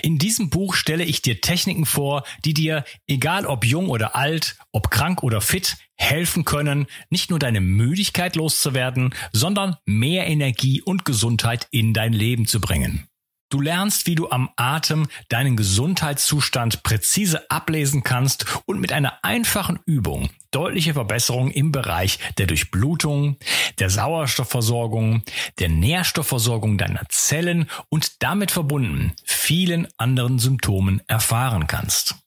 [0.03, 4.57] In diesem Buch stelle ich dir Techniken vor, die dir, egal ob jung oder alt,
[4.71, 11.05] ob krank oder fit, helfen können, nicht nur deine Müdigkeit loszuwerden, sondern mehr Energie und
[11.05, 13.09] Gesundheit in dein Leben zu bringen.
[13.51, 19.79] Du lernst, wie du am Atem deinen Gesundheitszustand präzise ablesen kannst und mit einer einfachen
[19.87, 23.37] Übung deutliche Verbesserungen im Bereich der Durchblutung,
[23.79, 25.23] der Sauerstoffversorgung,
[25.61, 32.24] der Nährstoffversorgung deiner Zellen und damit verbunden vielen anderen Symptomen erfahren kannst.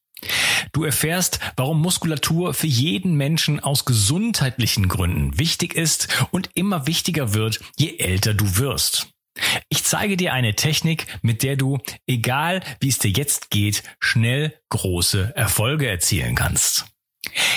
[0.71, 7.33] Du erfährst, warum Muskulatur für jeden Menschen aus gesundheitlichen Gründen wichtig ist und immer wichtiger
[7.33, 9.09] wird, je älter du wirst.
[9.69, 14.59] Ich zeige dir eine Technik, mit der du, egal wie es dir jetzt geht, schnell
[14.69, 16.85] große Erfolge erzielen kannst.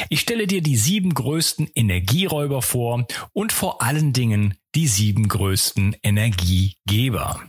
[0.08, 5.96] Ich stelle dir die sieben größten Energieräuber vor und vor allen Dingen die sieben größten
[6.02, 7.42] Energiegeber.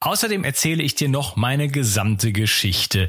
[0.00, 3.08] Außerdem erzähle ich dir noch meine gesamte Geschichte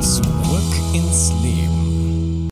[0.00, 1.79] Zurück ins Leben.